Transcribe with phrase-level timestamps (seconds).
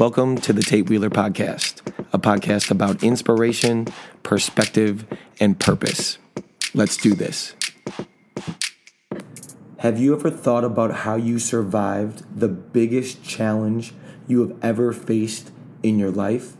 [0.00, 3.86] Welcome to the Tate Wheeler Podcast, a podcast about inspiration,
[4.22, 5.04] perspective,
[5.38, 6.16] and purpose.
[6.72, 7.54] Let's do this.
[9.80, 13.92] Have you ever thought about how you survived the biggest challenge
[14.26, 15.52] you have ever faced
[15.82, 16.56] in your life?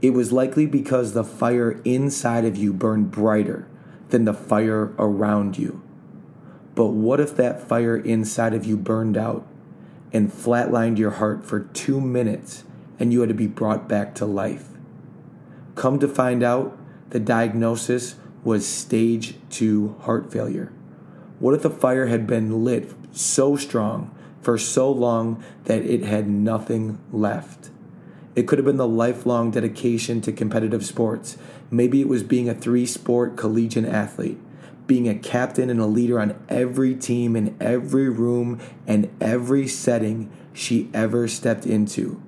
[0.00, 3.66] It was likely because the fire inside of you burned brighter
[4.10, 5.82] than the fire around you.
[6.76, 9.48] But what if that fire inside of you burned out
[10.12, 12.64] and flatlined your heart for two minutes
[12.98, 14.68] and you had to be brought back to life?
[15.74, 16.76] Come to find out,
[17.10, 20.72] the diagnosis was stage two heart failure.
[21.38, 26.28] What if the fire had been lit so strong for so long that it had
[26.28, 27.70] nothing left?
[28.36, 31.36] It could have been the lifelong dedication to competitive sports.
[31.70, 34.38] Maybe it was being a three sport collegiate athlete,
[34.90, 38.58] being a captain and a leader on every team in every room
[38.88, 42.20] and every setting she ever stepped into.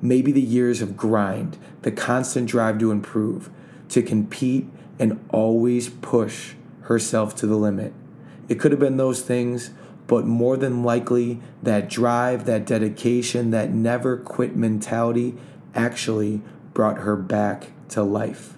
[0.00, 3.50] Maybe the years of grind, the constant drive to improve,
[3.88, 7.92] to compete and always push herself to the limit.
[8.48, 9.70] It could have been those things,
[10.06, 15.34] but more than likely, that drive, that dedication, that never quit mentality
[15.74, 16.42] actually
[16.74, 18.56] brought her back to life.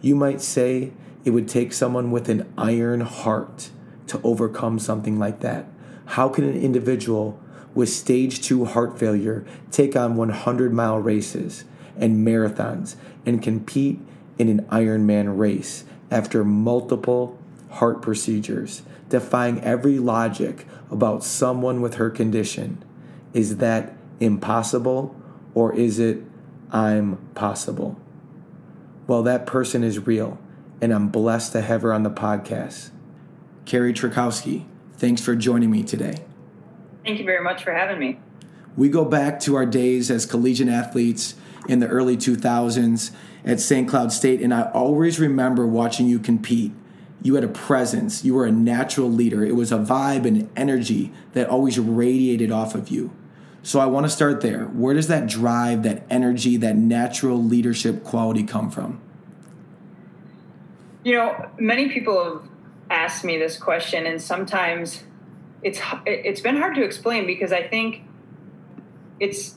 [0.00, 0.94] You might say
[1.28, 3.68] it would take someone with an iron heart
[4.06, 5.66] to overcome something like that.
[6.06, 7.38] How can an individual
[7.74, 11.64] with stage two heart failure take on 100 mile races
[11.98, 14.00] and marathons and compete
[14.38, 17.38] in an Ironman race after multiple
[17.72, 22.82] heart procedures, defying every logic about someone with her condition?
[23.34, 25.14] Is that impossible
[25.54, 26.22] or is it
[26.72, 28.00] I'm possible?
[29.06, 30.38] Well, that person is real,
[30.80, 32.90] and I'm blessed to have her on the podcast.
[33.64, 36.24] Carrie Trakowski, thanks for joining me today.
[37.04, 38.18] Thank you very much for having me.
[38.76, 41.34] We go back to our days as collegiate athletes
[41.68, 43.10] in the early 2000s
[43.44, 43.88] at St.
[43.88, 46.72] Cloud State, and I always remember watching you compete.
[47.22, 49.44] You had a presence, you were a natural leader.
[49.44, 53.10] It was a vibe and energy that always radiated off of you.
[53.62, 54.64] So I want to start there.
[54.66, 59.00] Where does that drive, that energy, that natural leadership quality come from?
[61.08, 62.42] You know, many people have
[62.90, 65.04] asked me this question, and sometimes
[65.62, 68.02] it's it's been hard to explain because I think
[69.18, 69.54] it's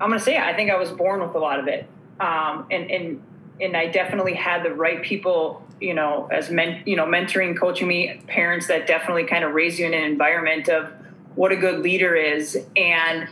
[0.00, 1.86] I'm going to say it, I think I was born with a lot of it,
[2.20, 3.22] um, and and
[3.60, 7.86] and I definitely had the right people, you know, as men, you know, mentoring, coaching
[7.86, 10.90] me, parents that definitely kind of raise you in an environment of
[11.34, 13.28] what a good leader is, and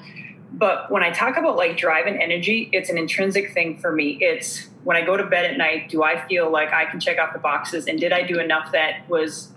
[0.53, 4.19] but when I talk about like drive and energy, it's an intrinsic thing for me.
[4.21, 7.19] It's when I go to bed at night, do I feel like I can check
[7.19, 9.49] off the boxes and did I do enough that was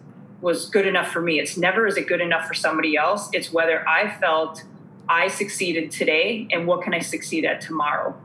[0.42, 1.40] was good enough for me?
[1.40, 3.30] It's never is it good enough for somebody else.
[3.34, 4.64] It's whether I felt
[5.10, 8.16] I succeeded today and what can I succeed at tomorrow.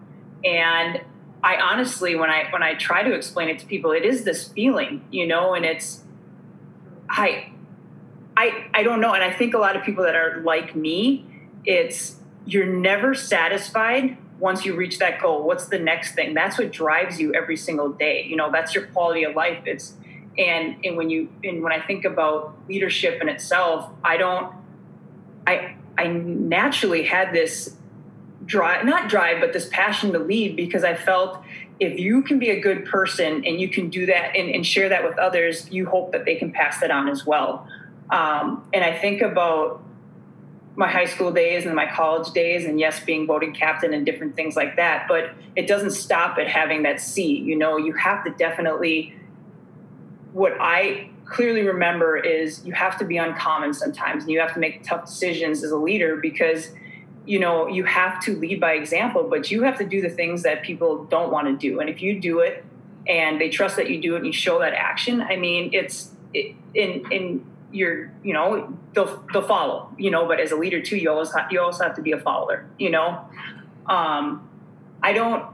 [0.44, 1.00] And
[1.42, 4.48] I honestly when I when I try to explain it to people, it is this
[4.48, 6.02] feeling, you know, and it's
[7.08, 7.52] I
[8.36, 9.14] I I don't know.
[9.14, 11.24] And I think a lot of people that are like me,
[11.64, 16.34] it's you're never satisfied once you reach that goal what's the next thing?
[16.34, 19.62] That's what drives you every single day you know that's your quality of life.
[19.66, 19.94] It's
[20.38, 24.52] and and when you and when i think about leadership in itself i don't
[25.46, 27.76] i i naturally had this
[28.46, 31.42] drive not drive but this passion to lead because i felt
[31.78, 34.88] if you can be a good person and you can do that and, and share
[34.88, 37.66] that with others you hope that they can pass that on as well.
[38.10, 39.82] Um, and i think about
[40.80, 44.34] my high school days and my college days and yes being voting captain and different
[44.34, 47.76] things like that but it doesn't stop at having that seat you know?
[47.76, 49.14] You have to definitely
[50.32, 54.58] what I clearly remember is you have to be uncommon sometimes and you have to
[54.58, 56.70] make tough decisions as a leader because
[57.26, 60.42] you know you have to lead by example but you have to do the things
[60.44, 61.80] that people don't want to do.
[61.80, 62.64] And if you do it
[63.06, 66.10] and they trust that you do it and you show that action i mean it's
[66.32, 70.96] in in you're you know they'll they'll follow you know but as a leader too
[70.96, 73.24] you always have, you also have to be a follower you know?
[73.86, 74.48] Um
[75.02, 75.44] i don't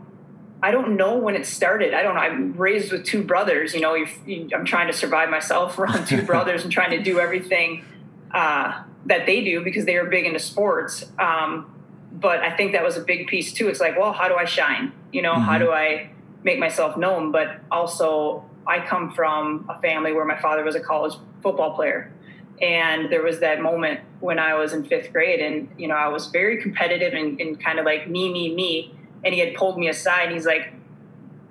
[0.62, 1.94] i don't know when it started.
[1.94, 2.20] I don't know.
[2.20, 6.22] I'm raised with two brothers you know you, i'm trying to survive myself around two
[6.22, 7.84] brothers and trying to do everything
[8.32, 11.04] uh, that they do because they are big into sports.
[11.18, 11.72] Um,
[12.12, 13.68] but i think that was a big piece too.
[13.68, 14.92] It's like well how do i shine?
[15.12, 15.42] You know mm-hmm.
[15.42, 16.10] how do i
[16.42, 17.32] make myself known?
[17.32, 21.14] But also I come from a family where my father was a college
[21.46, 22.10] football player.
[22.60, 26.08] And there was that moment when I was in fifth grade, and you know, I
[26.08, 28.94] was very competitive and, and kind of like me, me, me.
[29.24, 30.24] And he had pulled me aside.
[30.24, 30.72] And he's like,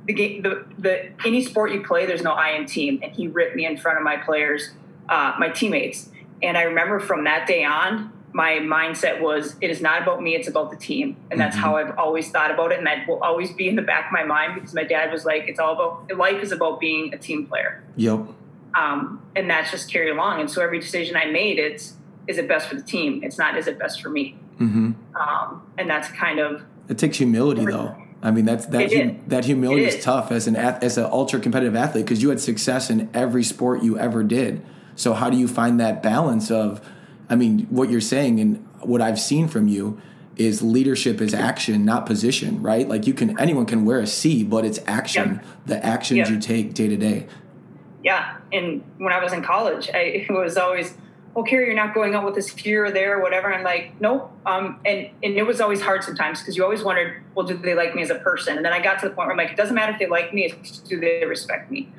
[0.05, 3.27] "The game, the, the any sport you play, there's no I in team." And he
[3.27, 4.71] ripped me in front of my players,
[5.07, 6.09] uh, my teammates.
[6.41, 10.35] And I remember from that day on, my mindset was it is not about me
[10.35, 11.63] it's about the team and that's mm-hmm.
[11.63, 14.11] how i've always thought about it and that will always be in the back of
[14.11, 17.17] my mind because my dad was like it's all about life is about being a
[17.17, 18.19] team player yep
[18.77, 21.93] um, and that's just carry along and so every decision i made it's
[22.27, 24.91] is it best for the team it's not is it best for me mm-hmm.
[25.15, 29.45] um, and that's kind of it takes humility though I mean that's that hum, that
[29.45, 33.07] humility is tough as an as an ultra competitive athlete because you had success in
[33.13, 34.65] every sport you ever did.
[34.95, 36.81] So how do you find that balance of
[37.29, 39.99] I mean, what you're saying and what I've seen from you
[40.35, 42.87] is leadership is action, not position, right?
[42.87, 45.45] Like you can anyone can wear a C, but it's action, yep.
[45.65, 46.29] the actions yep.
[46.29, 47.27] you take day to day.
[48.05, 50.95] Yeah, and when I was in college, I was always,
[51.35, 53.99] "Oh, Carrie, you're not going out with this here or there or whatever." I'm like,
[53.99, 57.57] "Nope." Um, and and it was always hard sometimes because you always wondered, "Well, do
[57.57, 59.37] they like me as a person?" And then I got to the point where I'm
[59.37, 61.89] like, "It doesn't matter if they like me; it's do they respect me?"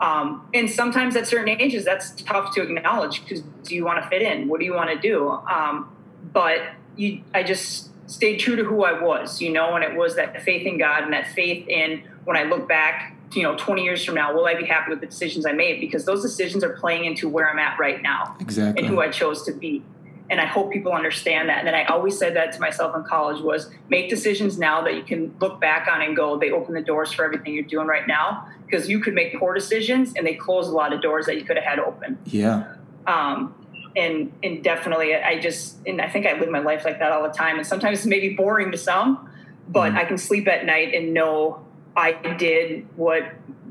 [0.00, 4.08] Um, and sometimes at certain ages, that's tough to acknowledge because do you want to
[4.10, 4.48] fit in?
[4.48, 5.30] What do you want to do?
[5.30, 5.90] Um,
[6.32, 6.60] but
[6.96, 10.42] you, I just stayed true to who I was, you know, and it was that
[10.42, 14.04] faith in God and that faith in when I look back, you know, 20 years
[14.04, 15.80] from now, will I be happy with the decisions I made?
[15.80, 18.82] Because those decisions are playing into where I'm at right now exactly.
[18.82, 19.82] and who I chose to be
[20.30, 23.02] and i hope people understand that and then i always said that to myself in
[23.04, 26.74] college was make decisions now that you can look back on and go they open
[26.74, 30.26] the doors for everything you're doing right now because you could make poor decisions and
[30.26, 32.74] they close a lot of doors that you could have had open yeah
[33.06, 33.54] um,
[33.96, 37.22] and and definitely i just and i think i live my life like that all
[37.22, 39.30] the time and sometimes it's maybe boring to some
[39.68, 39.96] but mm.
[39.96, 41.64] i can sleep at night and know
[41.96, 43.24] i did what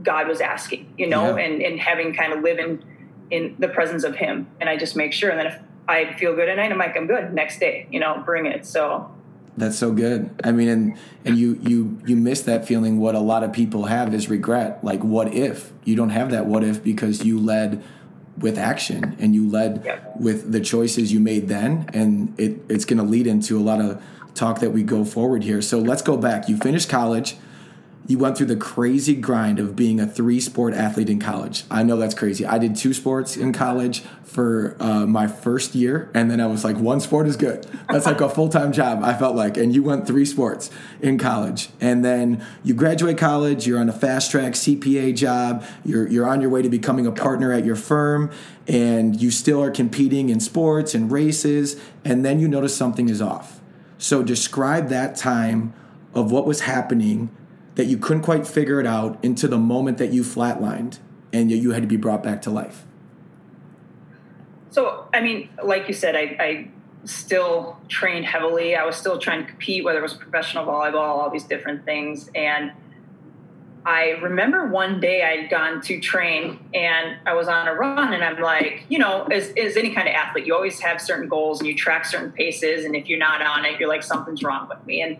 [0.03, 1.43] god was asking you know yeah.
[1.43, 2.83] and and having kind of live in
[3.31, 6.35] in the presence of him and i just make sure and then if I feel
[6.35, 6.71] good at night.
[6.71, 7.33] I'm like, I'm good.
[7.33, 8.65] Next day, you know, bring it.
[8.65, 9.11] So
[9.57, 10.29] that's so good.
[10.43, 12.99] I mean, and and you you you miss that feeling.
[12.99, 14.83] What a lot of people have is regret.
[14.83, 16.45] Like, what if you don't have that?
[16.45, 17.83] What if because you led
[18.37, 20.15] with action and you led yep.
[20.19, 23.81] with the choices you made then, and it it's going to lead into a lot
[23.81, 24.01] of
[24.33, 25.61] talk that we go forward here.
[25.61, 26.47] So let's go back.
[26.49, 27.35] You finished college
[28.05, 31.63] you went through the crazy grind of being a three sport athlete in college.
[31.71, 32.45] I know that's crazy.
[32.45, 36.65] I did two sports in college for uh, my first year, and then I was
[36.65, 37.65] like, one sport is good.
[37.89, 39.55] That's like a full time job, I felt like.
[39.55, 40.69] And you went three sports
[41.01, 41.69] in college.
[41.79, 46.41] And then you graduate college, you're on a fast track CPA job, you're, you're on
[46.41, 48.31] your way to becoming a partner at your firm,
[48.67, 53.21] and you still are competing in sports and races, and then you notice something is
[53.21, 53.61] off.
[53.97, 55.73] So describe that time
[56.13, 57.29] of what was happening
[57.75, 60.99] that you couldn't quite figure it out into the moment that you flatlined
[61.31, 62.85] and you had to be brought back to life?
[64.69, 66.67] So, I mean, like you said, I, I
[67.05, 68.75] still trained heavily.
[68.75, 72.29] I was still trying to compete, whether it was professional volleyball, all these different things.
[72.33, 72.71] And
[73.85, 78.23] I remember one day I'd gone to train and I was on a run and
[78.23, 81.59] I'm like, you know, as, as any kind of athlete, you always have certain goals
[81.59, 82.85] and you track certain paces.
[82.85, 85.01] And if you're not on it, you're like, something's wrong with me.
[85.01, 85.17] And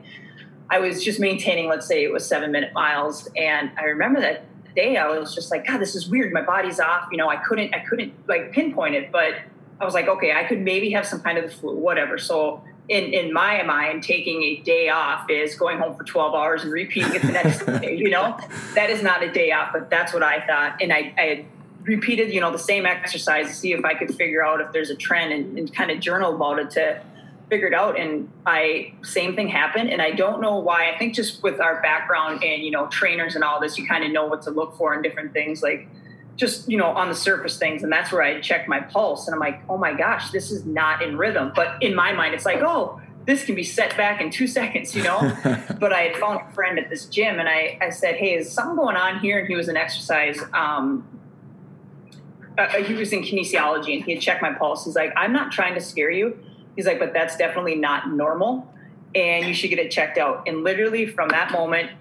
[0.70, 3.30] I was just maintaining, let's say it was seven minute miles.
[3.36, 4.46] And I remember that
[4.76, 6.34] day I was just like, God, this is weird.
[6.34, 7.10] My body's off.
[7.12, 9.36] You know, I couldn't, I couldn't like pinpoint it, but
[9.80, 12.18] I was like, okay, I could maybe have some kind of the flu, whatever.
[12.18, 16.64] So in, in my mind, taking a day off is going home for 12 hours
[16.64, 18.38] and repeating it the next day, you know,
[18.76, 20.82] that is not a day off, but that's what I thought.
[20.82, 21.46] And I, I had
[21.84, 24.90] repeated, you know, the same exercise to see if I could figure out if there's
[24.90, 27.02] a trend and, and kind of journal about it to,
[27.50, 31.44] figured out and I same thing happened and I don't know why I think just
[31.44, 34.42] with our background and you know trainers and all this you kind of know what
[34.44, 35.88] to look for in different things like
[36.36, 39.36] just you know on the surface things and that's where I check my pulse and
[39.36, 42.46] I'm like oh my gosh this is not in rhythm but in my mind it's
[42.46, 45.20] like oh this can be set back in two seconds, you know?
[45.80, 48.52] but I had found a friend at this gym and I, I said, Hey, is
[48.52, 49.40] something going on here?
[49.40, 50.40] And he was in exercise.
[50.54, 51.08] Um,
[52.58, 54.86] uh, he was in kinesiology and he had checked my pulse.
[54.86, 56.38] He's like, I'm not trying to scare you.
[56.76, 58.74] He's like, but that's definitely not normal.
[59.16, 60.48] And you should get it checked out.
[60.48, 61.92] And literally from that moment,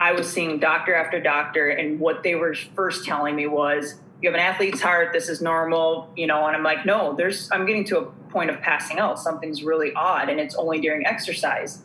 [0.00, 1.68] I was seeing doctor after doctor.
[1.68, 5.12] And what they were first telling me was, you have an athlete's heart.
[5.12, 6.46] This is normal, you know.
[6.46, 9.18] And I'm like, no, there's, I'm getting to a point of passing out.
[9.18, 10.28] Something's really odd.
[10.28, 11.82] And it's only during exercise.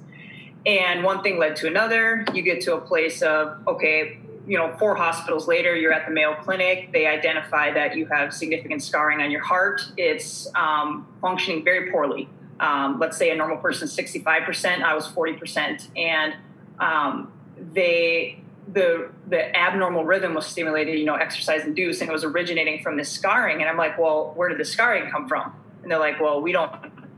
[0.65, 2.25] And one thing led to another.
[2.33, 6.13] You get to a place of, okay, you know, four hospitals later, you're at the
[6.13, 6.91] Mayo Clinic.
[6.91, 9.81] They identify that you have significant scarring on your heart.
[9.97, 12.29] It's um, functioning very poorly.
[12.59, 15.87] Um, let's say a normal person 65%, I was 40%.
[15.97, 16.35] And
[16.79, 17.31] um,
[17.73, 18.39] they,
[18.71, 22.97] the, the abnormal rhythm was stimulated, you know, exercise induced, and it was originating from
[22.97, 23.61] this scarring.
[23.61, 25.53] And I'm like, well, where did the scarring come from?
[25.81, 26.71] And they're like, well, we don't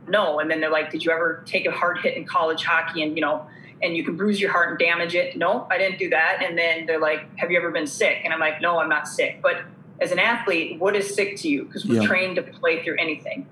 [0.07, 0.39] know.
[0.39, 3.15] And then they're like, did you ever take a hard hit in college hockey and,
[3.15, 3.47] you know,
[3.81, 5.37] and you can bruise your heart and damage it.
[5.37, 6.41] No, I didn't do that.
[6.41, 8.21] And then they're like, Have you ever been sick?
[8.23, 9.39] And I'm like, No, I'm not sick.
[9.41, 9.61] But
[9.99, 11.65] as an athlete, what is sick to you?
[11.65, 12.07] Because we're yeah.
[12.07, 13.47] trained to play through anything.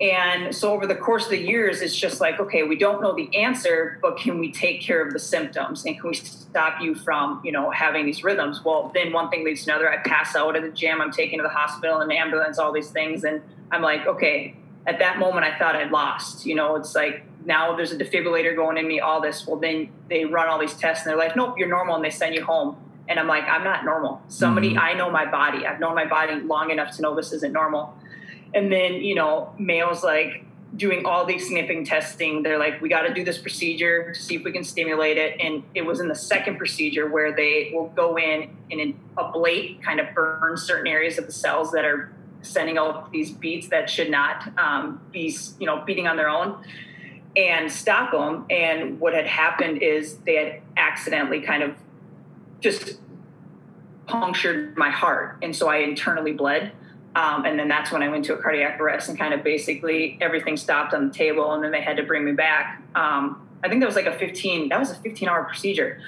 [0.00, 3.14] And so over the course of the years, it's just like, okay, we don't know
[3.14, 6.96] the answer, but can we take care of the symptoms and can we stop you
[6.96, 8.64] from, you know, having these rhythms?
[8.64, 9.90] Well, then one thing leads to another.
[9.90, 12.90] I pass out at the gym, I'm taken to the hospital, an ambulance, all these
[12.90, 13.22] things.
[13.22, 16.44] And I'm like, okay, at that moment, I thought I'd lost.
[16.44, 19.46] You know, it's like now there's a defibrillator going in me, all this.
[19.46, 21.96] Well, then they run all these tests and they're like, nope, you're normal.
[21.96, 22.76] And they send you home.
[23.08, 24.22] And I'm like, I'm not normal.
[24.28, 24.78] Somebody, mm-hmm.
[24.78, 25.66] I know my body.
[25.66, 27.94] I've known my body long enough to know this isn't normal.
[28.54, 30.44] And then, you know, Mayo's like
[30.76, 32.42] doing all the sniffing testing.
[32.42, 35.38] They're like, we got to do this procedure to see if we can stimulate it.
[35.38, 40.00] And it was in the second procedure where they will go in and ablate, kind
[40.00, 44.10] of burn certain areas of the cells that are sending out these beats that should
[44.10, 46.64] not um, be, you know, beating on their own
[47.36, 48.46] and stop them.
[48.50, 51.74] And what had happened is they had accidentally kind of
[52.60, 52.98] just
[54.06, 55.38] punctured my heart.
[55.42, 56.72] And so I internally bled.
[57.16, 60.18] Um, and then that's when I went to a cardiac arrest and kind of basically
[60.20, 61.52] everything stopped on the table.
[61.52, 62.82] And then they had to bring me back.
[62.94, 66.00] Um, I think that was like a 15, that was a 15 hour procedure.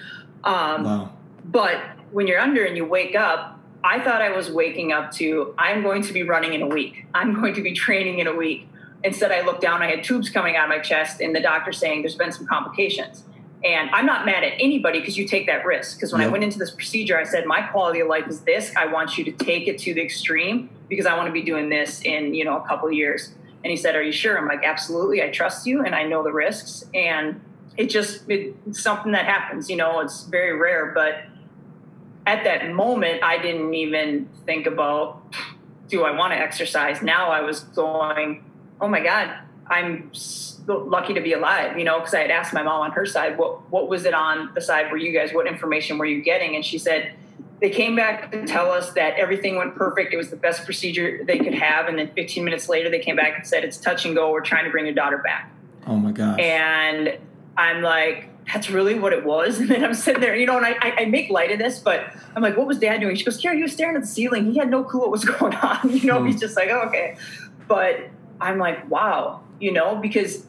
[0.44, 1.12] Um, wow.
[1.44, 1.80] But
[2.10, 5.82] when you're under and you wake up, I thought I was waking up to, I'm
[5.82, 7.06] going to be running in a week.
[7.14, 8.68] I'm going to be training in a week.
[9.04, 11.72] Instead, I looked down, I had tubes coming out of my chest, and the doctor
[11.72, 13.24] saying there's been some complications.
[13.64, 15.96] And I'm not mad at anybody because you take that risk.
[15.96, 16.28] Because when yep.
[16.28, 18.72] I went into this procedure, I said, my quality of life is this.
[18.76, 21.68] I want you to take it to the extreme because I want to be doing
[21.68, 23.32] this in, you know, a couple years.
[23.64, 24.38] And he said, are you sure?
[24.38, 25.22] I'm like, absolutely.
[25.22, 26.84] I trust you and I know the risks.
[26.94, 27.40] And
[27.76, 30.92] it just, it's something that happens, you know, it's very rare.
[30.94, 31.24] But
[32.26, 35.22] at that moment, I didn't even think about,
[35.88, 37.02] do I want to exercise?
[37.02, 38.44] Now I was going,
[38.80, 40.10] oh my God, I'm
[40.66, 43.38] lucky to be alive, you know, because I had asked my mom on her side,
[43.38, 46.54] what what was it on the side where you guys, what information were you getting?
[46.54, 47.12] And she said
[47.60, 50.12] they came back to tell us that everything went perfect.
[50.12, 51.86] It was the best procedure they could have.
[51.86, 54.30] And then 15 minutes later, they came back and said, it's touch and go.
[54.30, 55.50] We're trying to bring your daughter back.
[55.86, 56.38] Oh my God.
[56.38, 57.18] And
[57.56, 59.58] I'm like, that's really what it was.
[59.60, 62.12] And then I'm sitting there, you know, and I, I make light of this, but
[62.34, 63.16] I'm like, what was dad doing?
[63.16, 64.52] She goes, Kara, he was staring at the ceiling.
[64.52, 65.90] He had no clue what was going on.
[65.90, 66.26] You know, mm.
[66.26, 67.16] he's just like, oh, okay.
[67.66, 70.46] But I'm like, wow, you know, because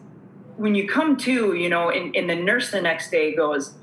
[0.57, 3.73] when you come to, you know, and, and the nurse the next day goes,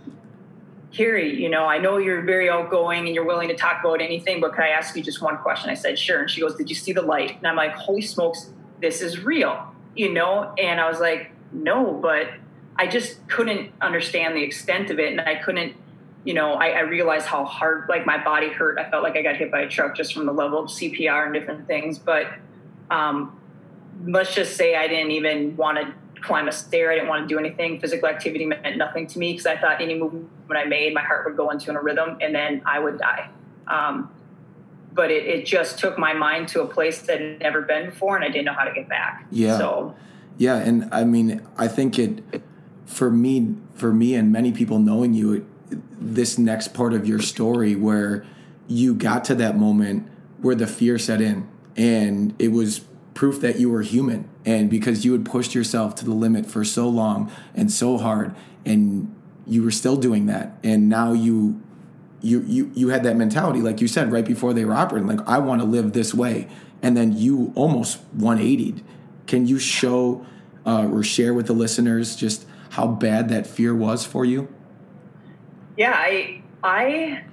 [0.92, 4.40] Carrie, you know, I know you're very outgoing and you're willing to talk about anything,
[4.40, 5.70] but could I ask you just one question?
[5.70, 6.20] I said, sure.
[6.20, 7.36] And she goes, Did you see the light?
[7.36, 10.54] And I'm like, Holy smokes, this is real, you know?
[10.56, 12.28] And I was like, No, but
[12.76, 15.10] I just couldn't understand the extent of it.
[15.10, 15.74] And I couldn't,
[16.24, 18.78] you know, I, I realized how hard, like my body hurt.
[18.78, 21.24] I felt like I got hit by a truck just from the level of CPR
[21.24, 21.98] and different things.
[21.98, 22.28] But
[22.90, 23.36] um,
[24.06, 26.90] let's just say I didn't even want to climb a stair.
[26.90, 27.80] I didn't want to do anything.
[27.80, 31.24] Physical activity meant nothing to me because I thought any movement I made, my heart
[31.26, 33.28] would go into a rhythm and then I would die.
[33.66, 34.10] Um,
[34.92, 38.14] but it, it, just took my mind to a place that had never been before
[38.14, 39.26] and I didn't know how to get back.
[39.30, 39.58] Yeah.
[39.58, 39.96] So,
[40.38, 40.56] yeah.
[40.56, 42.22] And I mean, I think it,
[42.86, 45.44] for me, for me and many people knowing you, it,
[45.98, 48.24] this next part of your story where
[48.68, 50.08] you got to that moment
[50.40, 52.82] where the fear set in and it was
[53.14, 56.64] proof that you were human and because you had pushed yourself to the limit for
[56.64, 58.34] so long and so hard
[58.66, 59.14] and
[59.46, 61.60] you were still doing that and now you
[62.20, 65.20] you you you had that mentality like you said right before they were operating like
[65.28, 66.48] I want to live this way
[66.82, 68.82] and then you almost 180
[69.26, 70.26] can you show
[70.66, 74.48] uh, or share with the listeners just how bad that fear was for you?
[75.76, 77.24] Yeah I I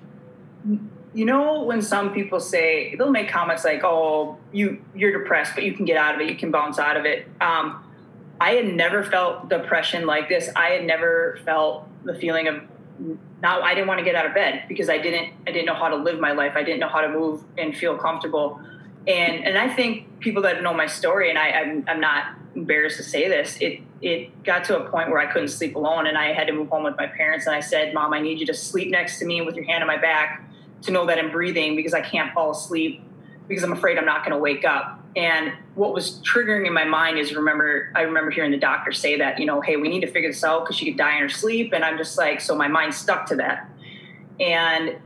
[1.13, 5.63] you know when some people say they'll make comments like oh you you're depressed but
[5.63, 7.27] you can get out of it you can bounce out of it.
[7.41, 7.83] Um,
[8.39, 10.49] i had never felt depression like this.
[10.55, 12.61] I had never felt the feeling of
[13.41, 15.75] now i didn't want to get out of bed because i didn't i didn't know
[15.75, 16.53] how to live my life.
[16.55, 18.61] I didn't know how to move and feel comfortable.
[19.07, 22.97] And and i think people that know my story and i i'm, I'm not embarrassed
[22.97, 26.17] to say this it it got to a point where i couldn't sleep alone and
[26.17, 28.45] i had to move home with my parents and i said mom i need you
[28.45, 30.43] to sleep next to me with your hand on my back
[30.83, 33.03] to know that I'm breathing because I can't fall asleep
[33.47, 34.99] because I'm afraid I'm not going to wake up.
[35.15, 39.17] And what was triggering in my mind is remember, I remember hearing the doctor say
[39.17, 41.21] that, you know, hey, we need to figure this out because she could die in
[41.21, 41.73] her sleep.
[41.73, 43.69] And I'm just like, so my mind stuck to that.
[44.39, 44.97] And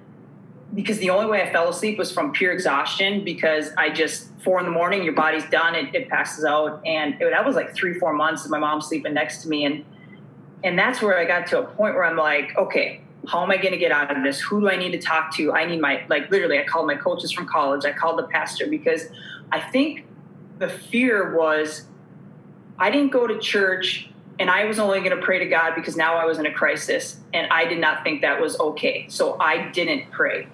[0.76, 4.60] because the only way I fell asleep was from pure exhaustion because I just, four
[4.60, 6.86] in the morning, your body's done, it, it passes out.
[6.86, 9.66] And it, that was like three, four months of my mom sleeping next to me.
[9.66, 9.86] And,
[10.64, 13.58] and that's where I got to a point where I'm like, okay, how am I
[13.58, 14.40] going to get out of this?
[14.40, 15.54] Who do I need to talk to?
[15.54, 17.86] I need my, like, literally, I called my coaches from college.
[17.86, 19.08] I called the pastor because
[19.52, 20.06] I think
[20.60, 21.86] the fear was
[22.78, 25.96] I didn't go to church and I was only going to pray to God because
[25.96, 29.06] now I was in a crisis and I did not think that was okay.
[29.10, 30.48] So I didn't pray.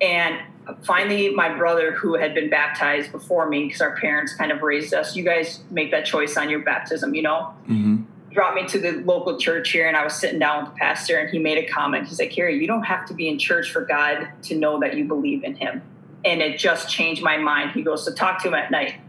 [0.00, 0.40] And
[0.82, 4.94] finally, my brother, who had been baptized before me, because our parents kind of raised
[4.94, 7.54] us, you guys make that choice on your baptism, you know?
[7.68, 8.02] Mm-hmm.
[8.32, 11.18] Brought me to the local church here, and I was sitting down with the pastor,
[11.18, 12.06] and he made a comment.
[12.06, 14.96] He's like, Carrie, you don't have to be in church for God to know that
[14.96, 15.82] you believe in Him.
[16.24, 17.72] And it just changed my mind.
[17.72, 19.00] He goes, So talk to him at night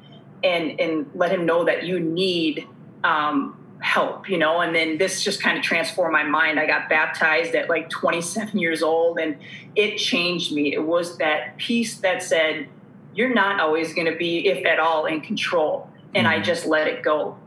[0.43, 2.67] and, and let him know that you need
[3.03, 6.59] um, help, you know, and then this just kind of transformed my mind.
[6.59, 9.37] I got baptized at like 27 years old and
[9.75, 10.73] it changed me.
[10.73, 12.67] It was that piece that said,
[13.13, 15.89] you're not always going to be, if at all, in control.
[16.15, 16.43] And I mm-hmm.
[16.43, 17.37] just let it go.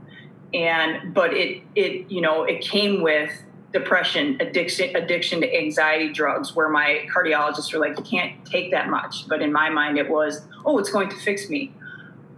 [0.54, 3.30] And, but it, it, you know, it came with
[3.73, 8.88] depression, addiction, addiction to anxiety drugs, where my cardiologists were like, you can't take that
[8.88, 9.28] much.
[9.28, 11.75] But in my mind, it was, oh, it's going to fix me.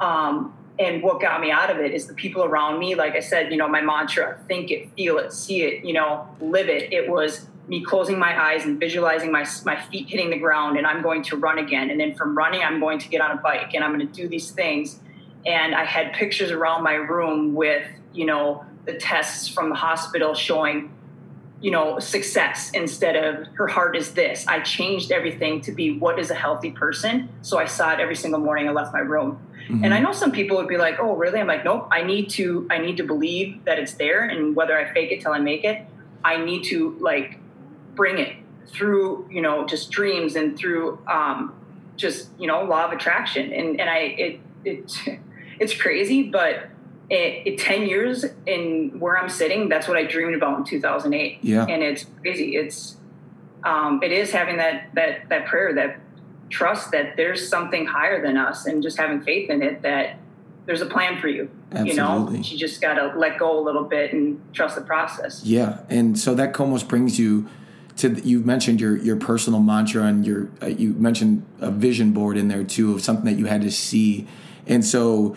[0.00, 3.20] Um, and what got me out of it is the people around me like i
[3.20, 6.92] said you know my mantra think it feel it see it you know live it
[6.92, 10.86] it was me closing my eyes and visualizing my, my feet hitting the ground and
[10.86, 13.40] i'm going to run again and then from running i'm going to get on a
[13.40, 15.00] bike and i'm going to do these things
[15.46, 20.34] and i had pictures around my room with you know the tests from the hospital
[20.34, 20.92] showing
[21.60, 26.18] you know success instead of her heart is this i changed everything to be what
[26.18, 29.38] is a healthy person so i saw it every single morning i left my room
[29.68, 29.84] Mm-hmm.
[29.84, 31.88] And I know some people would be like, "Oh, really?" I'm like, "Nope.
[31.90, 32.68] I need to.
[32.70, 35.64] I need to believe that it's there, and whether I fake it till I make
[35.64, 35.84] it,
[36.24, 37.38] I need to like
[37.94, 38.36] bring it
[38.68, 41.52] through, you know, just dreams and through um,
[41.96, 43.52] just you know law of attraction.
[43.52, 44.92] And and I it it
[45.58, 46.68] it's crazy, but
[47.08, 51.38] it, it, 10 years in where I'm sitting, that's what I dreamed about in 2008.
[51.42, 51.66] Yeah.
[51.68, 52.56] And it's crazy.
[52.56, 52.96] It's,
[53.64, 56.00] um, it is having that, that, that prayer, that
[56.50, 60.18] trust that there's something higher than us and just having faith in it that
[60.66, 61.48] there's a plan for you.
[61.72, 61.90] Absolutely.
[61.90, 65.44] You know, you just got to let go a little bit and trust the process.
[65.44, 65.80] Yeah.
[65.88, 67.48] And so that almost brings you
[67.98, 72.36] to, you mentioned your, your personal mantra and your, uh, you mentioned a vision board
[72.36, 74.26] in there too of something that you had to see.
[74.66, 75.36] And so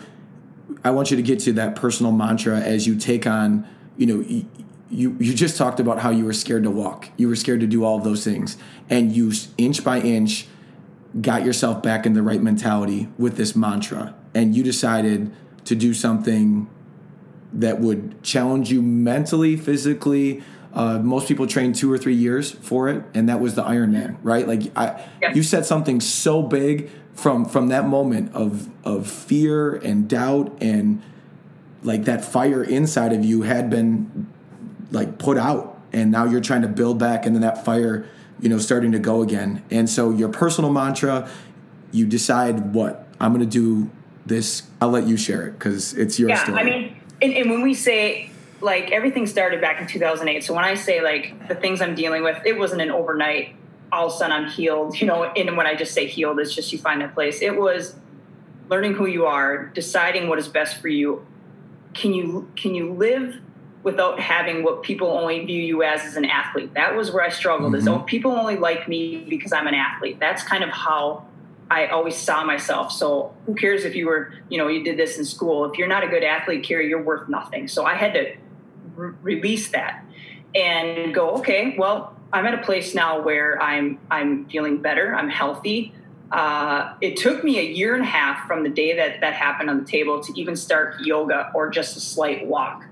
[0.84, 4.20] I want you to get to that personal mantra as you take on, you know,
[4.90, 7.10] you, you just talked about how you were scared to walk.
[7.16, 8.56] You were scared to do all of those things.
[8.88, 10.46] And you inch by inch,
[11.20, 15.32] got yourself back in the right mentality with this mantra and you decided
[15.64, 16.68] to do something
[17.52, 20.42] that would challenge you mentally, physically.
[20.72, 24.16] Uh, most people train two or three years for it, and that was the Ironman,
[24.22, 24.46] right?
[24.46, 30.08] Like I, you said something so big from from that moment of of fear and
[30.08, 31.02] doubt and
[31.82, 34.26] like that fire inside of you had been
[34.90, 38.06] like put out, and now you're trying to build back, and then that fire
[38.40, 39.62] you know, starting to go again.
[39.70, 41.28] And so your personal mantra,
[41.92, 43.90] you decide what I'm going to do
[44.26, 44.62] this.
[44.80, 46.58] I'll let you share it because it's your yeah, story.
[46.58, 50.44] I mean, and, and when we say like everything started back in 2008.
[50.44, 53.54] So when I say like the things I'm dealing with, it wasn't an overnight.
[53.92, 55.00] All of a sudden I'm healed.
[55.00, 57.42] You know, and when I just say healed, it's just you find that place.
[57.42, 57.94] It was
[58.68, 61.26] learning who you are, deciding what is best for you.
[61.94, 63.40] Can you can you live
[63.82, 66.74] without having what people only view you as as an athlete.
[66.74, 67.72] That was where I struggled.
[67.72, 67.80] Mm-hmm.
[67.80, 70.18] Is oh, people only like me because I'm an athlete.
[70.20, 71.26] That's kind of how
[71.70, 72.92] I always saw myself.
[72.92, 75.64] So who cares if you were, you know, you did this in school?
[75.70, 77.68] If you're not a good athlete, Carrie, you're worth nothing.
[77.68, 78.36] So I had to
[78.96, 80.04] re- release that
[80.54, 85.14] and go, okay, well, I'm at a place now where I'm I'm feeling better.
[85.14, 85.94] I'm healthy.
[86.30, 89.68] Uh, it took me a year and a half from the day that that happened
[89.68, 92.84] on the table to even start yoga or just a slight walk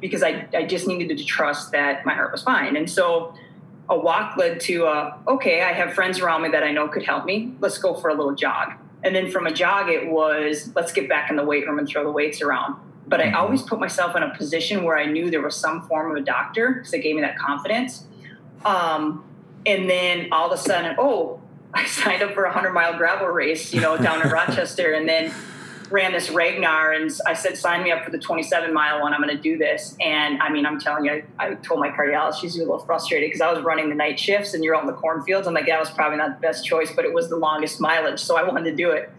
[0.00, 2.76] because I, I just needed to trust that my heart was fine.
[2.76, 3.34] And so
[3.88, 7.02] a walk led to a, okay, I have friends around me that I know could
[7.02, 7.52] help me.
[7.60, 8.72] Let's go for a little jog.
[9.02, 11.88] And then from a jog, it was let's get back in the weight room and
[11.88, 12.76] throw the weights around.
[13.06, 13.36] But I mm-hmm.
[13.36, 16.24] always put myself in a position where I knew there was some form of a
[16.24, 18.04] doctor because it gave me that confidence.
[18.64, 19.24] Um,
[19.66, 21.40] and then all of a sudden, oh,
[21.74, 25.08] I signed up for a hundred mile gravel race, you know, down in Rochester, and
[25.08, 25.32] then
[25.90, 29.12] ran this Ragnar and I said, sign me up for the 27 mile one.
[29.12, 29.96] I'm going to do this.
[30.00, 33.28] And I mean, I'm telling you, I, I told my cardiologist, she's a little frustrated
[33.28, 35.46] because I was running the night shifts and you're out in the cornfields.
[35.46, 38.20] I'm like, that was probably not the best choice, but it was the longest mileage.
[38.20, 39.10] So I wanted to do it.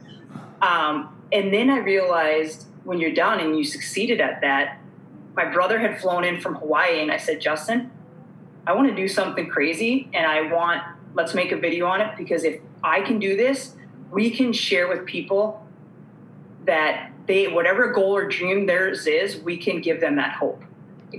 [0.62, 4.80] Um, and then I realized when you're done and you succeeded at that,
[5.36, 7.92] my brother had flown in from Hawaii and I said, Justin,
[8.68, 12.16] I want to do something crazy and I want, let's make a video on it
[12.18, 13.76] because if I can do this,
[14.12, 15.66] we can share with people
[16.66, 20.64] that they whatever goal or dream theirs is, we can give them that hope.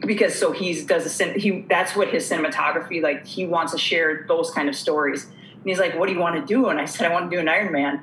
[0.06, 4.24] Because so he's does a he that's what his cinematography like he wants to share
[4.26, 5.24] those kind of stories.
[5.24, 7.36] And he's like, "What do you want to do?" And I said, "I want to
[7.36, 8.00] do an Ironman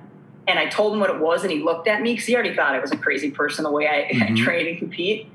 [0.47, 2.55] And I told him what it was, and he looked at me because he already
[2.55, 4.33] thought I was a crazy person the way I, mm-hmm.
[4.33, 5.29] I train and compete.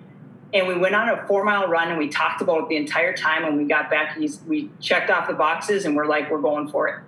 [0.54, 3.14] And we went on a four mile run, and we talked about it the entire
[3.14, 3.42] time.
[3.42, 6.68] When we got back, he's, we checked off the boxes, and we're like, "We're going
[6.68, 7.00] for it."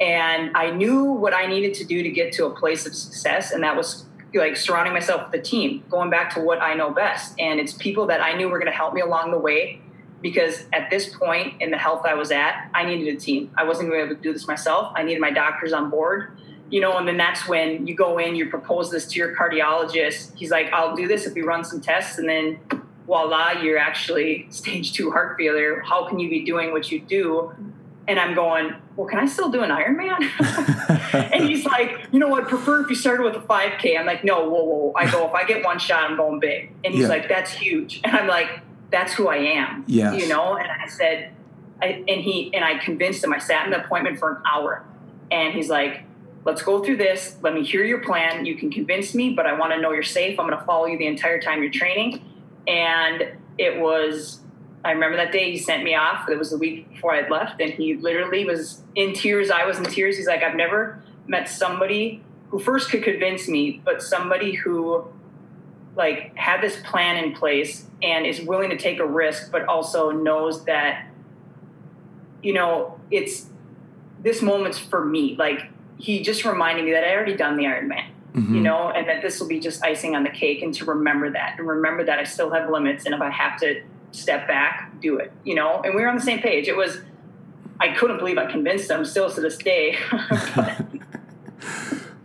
[0.00, 3.52] And I knew what I needed to do to get to a place of success,
[3.52, 6.90] and that was like surrounding myself with a team, going back to what I know
[6.90, 7.34] best.
[7.38, 9.80] And it's people that I knew were going to help me along the way
[10.22, 13.50] because at this point in the health I was at, I needed a team.
[13.56, 14.92] I wasn't going to be able to do this myself.
[14.94, 16.38] I needed my doctors on board,
[16.70, 20.36] you know, and then that's when you go in, you propose this to your cardiologist.
[20.36, 22.18] He's like, I'll do this if we run some tests.
[22.18, 22.60] And then
[23.06, 25.80] voila, you're actually stage two heart failure.
[25.80, 27.52] How can you be doing what you do?
[28.06, 30.20] And I'm going, well, can I still do an Ironman?
[31.32, 32.48] and he's like, you know what?
[32.48, 33.98] Prefer if you started with a 5K.
[33.98, 34.92] I'm like, no, whoa, whoa.
[34.96, 36.72] I go, if I get one shot, I'm going big.
[36.84, 37.08] And he's yeah.
[37.08, 38.00] like, that's huge.
[38.04, 39.84] And I'm like, that's who I am.
[39.86, 40.12] Yeah.
[40.12, 40.56] You know.
[40.56, 41.32] And I said,
[41.80, 43.32] I, and he and I convinced him.
[43.32, 44.84] I sat in the appointment for an hour,
[45.30, 46.02] and he's like,
[46.44, 47.36] let's go through this.
[47.42, 48.46] Let me hear your plan.
[48.46, 50.38] You can convince me, but I want to know you're safe.
[50.38, 52.22] I'm going to follow you the entire time you're training.
[52.66, 54.40] And it was
[54.84, 56.28] I remember that day he sent me off.
[56.28, 59.50] It was the week before I had left, and he literally was in tears.
[59.50, 60.16] I was in tears.
[60.16, 65.04] He's like, I've never met somebody who first could convince me, but somebody who
[65.96, 70.10] like had this plan in place and is willing to take a risk, but also
[70.10, 71.06] knows that,
[72.42, 73.46] you know, it's
[74.22, 75.36] this moment's for me.
[75.38, 75.68] Like
[76.00, 78.06] he just reminded me that I already done the Ironman.
[78.34, 78.54] Mm-hmm.
[78.54, 81.30] You know, and that this will be just icing on the cake, and to remember
[81.32, 83.82] that, and remember that I still have limits, and if I have to
[84.12, 85.80] step back, do it, you know?
[85.82, 86.68] And we were on the same page.
[86.68, 87.00] It was,
[87.80, 89.98] I couldn't believe I convinced them still to this day.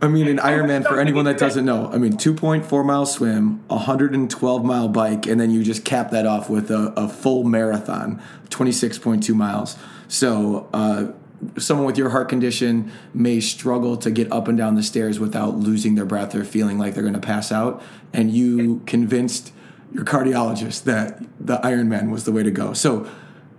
[0.00, 4.64] I mean, an Ironman, for anyone that doesn't know, I mean, 2.4 mile swim, 112
[4.64, 9.34] mile bike, and then you just cap that off with a, a full marathon, 26.2
[9.34, 9.76] miles.
[10.08, 11.12] So, uh,
[11.58, 15.56] someone with your heart condition may struggle to get up and down the stairs without
[15.56, 17.82] losing their breath or feeling like they're going to pass out.
[18.12, 19.52] And you convinced
[19.92, 22.72] your cardiologist that the Ironman was the way to go.
[22.72, 23.08] So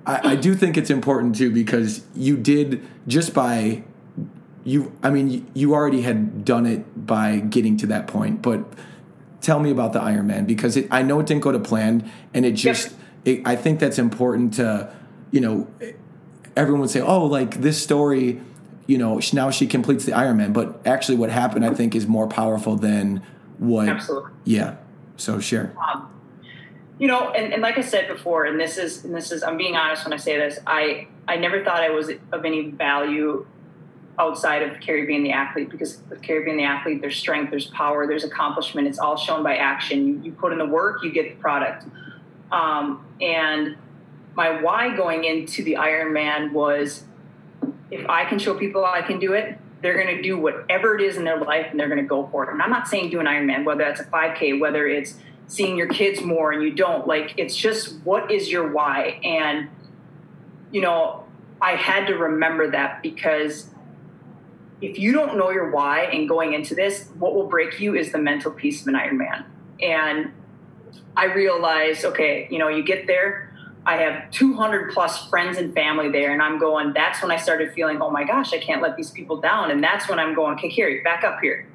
[0.06, 3.84] I, I do think it's important too because you did just by
[4.64, 4.92] you.
[5.04, 8.66] I mean, you already had done it by getting to that point, but
[9.42, 12.46] tell me about the Ironman because it, I know it didn't go to plan, and
[12.46, 12.94] it just.
[13.26, 14.94] It, I think that's important to,
[15.32, 15.68] you know,
[16.58, 18.42] everyone would say, oh, like this story,
[18.88, 22.28] you know, now she completes the Ironman, but actually, what happened, I think, is more
[22.28, 23.22] powerful than
[23.60, 23.88] what.
[23.88, 24.32] Absolutely.
[24.44, 24.76] Yeah.
[25.18, 25.74] So share.
[25.78, 26.10] Um,
[27.00, 29.58] you know, and, and like I said before, and this is and this is I'm
[29.58, 33.46] being honest when I say this, I I never thought I was of any value
[34.20, 37.68] outside of Carrie being the athlete because with Carrie being the athlete, there's strength, there's
[37.68, 38.88] power, there's accomplishment.
[38.88, 40.08] It's all shown by action.
[40.08, 41.86] You, you put in the work, you get the product.
[42.52, 43.78] Um, and
[44.38, 47.04] my why going into the Ironman was
[47.92, 51.02] if I can show people I can do it, they're going to do whatever it
[51.02, 52.54] is in their life and they're going to go for it.
[52.54, 55.16] And I'm not saying do an Ironman, whether that's a 5K, whether it's
[55.48, 57.08] seeing your kids more and you don't.
[57.08, 59.20] Like it's just what is your why?
[59.24, 59.70] And
[60.72, 61.24] you know
[61.62, 63.70] i had to remember that because
[64.82, 68.12] if you don't know your why and going into this what will break you is
[68.12, 69.46] the mental piece of an ironman
[69.82, 70.32] and
[71.16, 73.47] i realized okay you know you get there
[73.88, 77.74] i have 200 plus friends and family there and i'm going that's when i started
[77.74, 80.56] feeling oh my gosh i can't let these people down and that's when i'm going
[80.56, 81.68] okay carrie back up here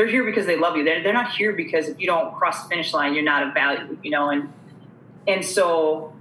[0.00, 0.84] they're here because they love you.
[0.84, 3.52] They're, they're not here because if you don't cross the finish line, you're not of
[3.52, 4.30] value, you know?
[4.30, 4.50] And,
[5.28, 6.14] and so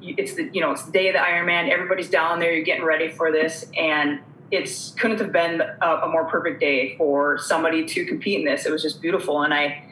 [0.00, 1.70] it's the, you know, it's the day of the Ironman.
[1.70, 2.52] Everybody's down there.
[2.54, 3.66] You're getting ready for this.
[3.76, 4.20] And
[4.52, 8.64] it's couldn't have been a, a more perfect day for somebody to compete in this.
[8.64, 9.42] It was just beautiful.
[9.42, 9.84] And I,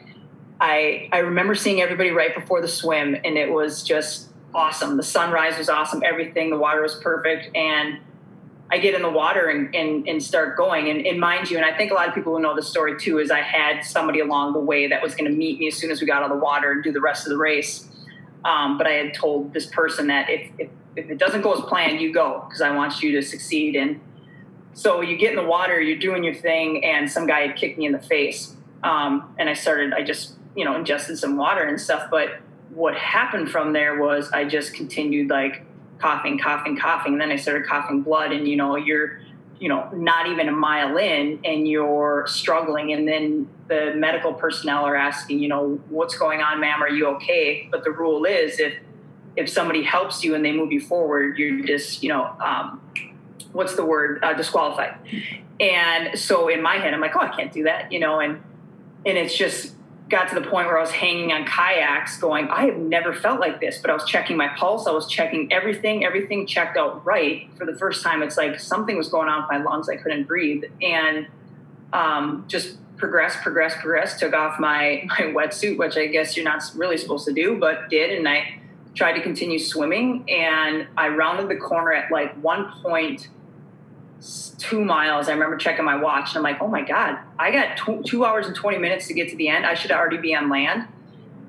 [0.61, 4.97] I, I remember seeing everybody right before the swim and it was just awesome.
[4.97, 6.01] The sunrise was awesome.
[6.05, 7.55] Everything, the water was perfect.
[7.55, 7.99] And,
[8.71, 10.89] I get in the water and, and, and start going.
[10.89, 12.99] And, and, mind you, and I think a lot of people who know the story
[12.99, 15.75] too, is I had somebody along the way that was going to meet me as
[15.75, 17.87] soon as we got out of the water and do the rest of the race.
[18.45, 21.61] Um, but I had told this person that if, if, if it doesn't go as
[21.61, 23.75] planned, you go because I want you to succeed.
[23.75, 23.99] And
[24.73, 27.79] so you get in the water, you're doing your thing, and some guy had kicked
[27.79, 28.55] me in the face.
[28.83, 32.09] Um, and I started, I just, you know, ingested some water and stuff.
[32.11, 32.39] But
[32.73, 35.63] what happened from there was I just continued like
[35.99, 37.17] coughing, coughing, coughing.
[37.17, 39.19] Then I started coughing blood, and you know, you're,
[39.59, 42.93] you know, not even a mile in, and you're struggling.
[42.93, 46.81] And then the medical personnel are asking, you know, what's going on, ma'am?
[46.81, 47.67] Are you okay?
[47.71, 48.75] But the rule is, if
[49.35, 52.81] if somebody helps you and they move you forward, you're just, you know, um,
[53.51, 54.23] what's the word?
[54.23, 54.95] Uh, disqualified.
[55.59, 58.41] And so in my head, I'm like, oh, I can't do that, you know, and
[59.05, 59.73] and it's just
[60.09, 63.39] got to the point where I was hanging on kayaks going, I have never felt
[63.39, 64.87] like this, but I was checking my pulse.
[64.87, 67.47] I was checking everything, everything checked out right.
[67.57, 69.87] For the first time, it's like something was going on with my lungs.
[69.87, 70.63] I couldn't breathe.
[70.81, 71.27] And
[71.93, 76.63] um, just progressed, progressed, progressed, took off my, my wetsuit, which I guess you're not
[76.75, 78.17] really supposed to do, but did.
[78.17, 78.61] And I
[78.95, 80.25] tried to continue swimming.
[80.27, 83.29] And I rounded the corner at like one point
[84.57, 85.29] two miles.
[85.29, 88.25] I remember checking my watch and I'm like, oh my God, I got two, two
[88.25, 89.65] hours and 20 minutes to get to the end.
[89.65, 90.87] I should already be on land.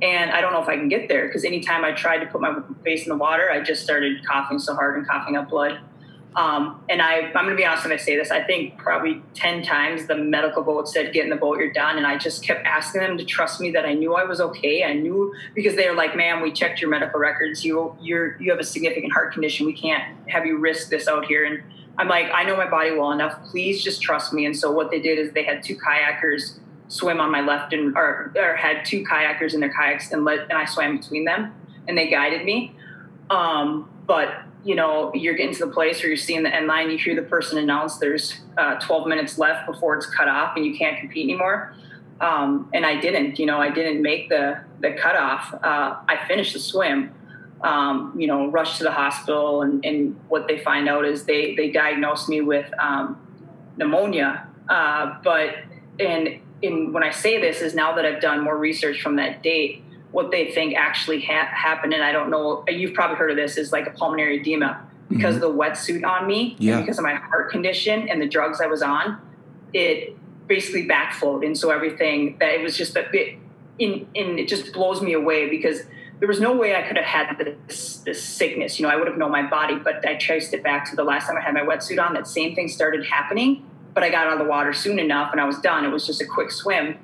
[0.02, 2.40] And I don't know if I can get there because anytime I tried to put
[2.40, 5.80] my face in the water, I just started coughing so hard and coughing up blood.
[6.36, 8.30] Um, and I, I'm going to be honest when I say this.
[8.30, 11.96] I think probably ten times the medical boat said, "Get in the boat, you're done."
[11.96, 14.84] And I just kept asking them to trust me that I knew I was okay.
[14.84, 17.64] I knew because they were like, "Ma'am, we checked your medical records.
[17.64, 19.66] You, you're, you have a significant heart condition.
[19.66, 21.64] We can't have you risk this out here." And
[21.98, 23.42] I'm like, "I know my body well enough.
[23.50, 27.20] Please just trust me." And so what they did is they had two kayakers swim
[27.20, 30.54] on my left and or, or had two kayakers in their kayaks and let and
[30.54, 31.54] I swam between them
[31.86, 32.74] and they guided me.
[33.30, 36.90] Um, but you know, you're getting to the place where you're seeing the end line,
[36.90, 40.66] you hear the person announce there's uh, 12 minutes left before it's cut off and
[40.66, 41.74] you can't compete anymore.
[42.20, 45.54] Um, and I didn't, you know, I didn't make the, the cutoff.
[45.54, 47.12] Uh, I finished the swim,
[47.62, 49.62] um, you know, rushed to the hospital.
[49.62, 53.20] And, and, what they find out is they, they diagnosed me with um,
[53.76, 54.46] pneumonia.
[54.68, 55.56] Uh, but,
[55.98, 59.42] and in, when I say this is now that I've done more research from that
[59.42, 63.36] date, what they think actually ha- happened, and I don't know, you've probably heard of
[63.36, 64.86] this, is like a pulmonary edema.
[65.08, 65.44] Because mm-hmm.
[65.44, 66.80] of the wetsuit on me, yeah.
[66.80, 69.20] because of my heart condition and the drugs I was on,
[69.72, 71.44] it basically backflowed.
[71.44, 73.36] And so everything that it was just a bit,
[73.80, 75.80] in, in, it just blows me away because
[76.20, 78.78] there was no way I could have had this, this sickness.
[78.78, 81.04] You know, I would have known my body, but I traced it back to the
[81.04, 82.14] last time I had my wetsuit on.
[82.14, 85.40] That same thing started happening, but I got out of the water soon enough and
[85.40, 85.84] I was done.
[85.84, 86.98] It was just a quick swim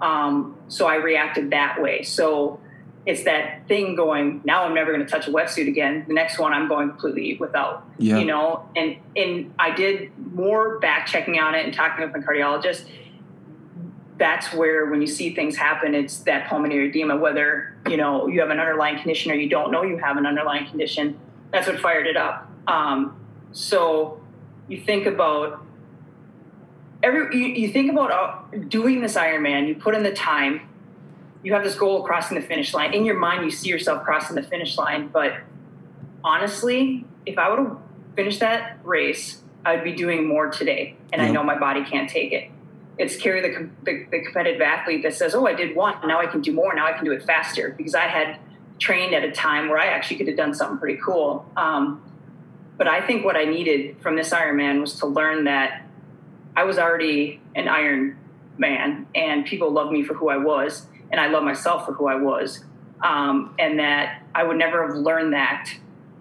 [0.00, 2.02] um, so I reacted that way.
[2.02, 2.60] So
[3.06, 6.04] it's that thing going, now I'm never going to touch a wetsuit again.
[6.06, 8.18] The next one I'm going completely without, yeah.
[8.18, 8.68] you know?
[8.76, 12.84] And, and I did more back checking on it and talking with my cardiologist.
[14.20, 18.40] That's where when you see things happen, it's that pulmonary edema, whether, you know, you
[18.40, 21.18] have an underlying condition or you don't know you have an underlying condition,
[21.50, 22.46] that's what fired it up.
[22.66, 23.18] Um,
[23.52, 24.20] so
[24.68, 25.64] you think about
[27.02, 30.68] every you, you think about uh, doing this Ironman, you put in the time,
[31.42, 32.92] you have this goal of crossing the finish line.
[32.92, 35.08] In your mind, you see yourself crossing the finish line.
[35.08, 35.38] But
[36.22, 37.78] honestly, if I would have
[38.16, 42.32] finished that race, I'd be doing more today, and I know my body can't take
[42.32, 42.50] it.
[42.98, 46.26] It's Carrie the, the, the competitive athlete that says, "Oh, I did one, now I
[46.26, 46.74] can do more.
[46.74, 48.38] Now I can do it faster," because I had
[48.78, 51.50] trained at a time where I actually could have done something pretty cool.
[51.56, 52.02] Um,
[52.76, 55.82] but I think what I needed from this Ironman was to learn that
[56.56, 58.16] I was already an Iron
[58.58, 62.08] Man, and people loved me for who I was, and I love myself for who
[62.08, 62.64] I was,
[63.02, 65.70] um, and that I would never have learned that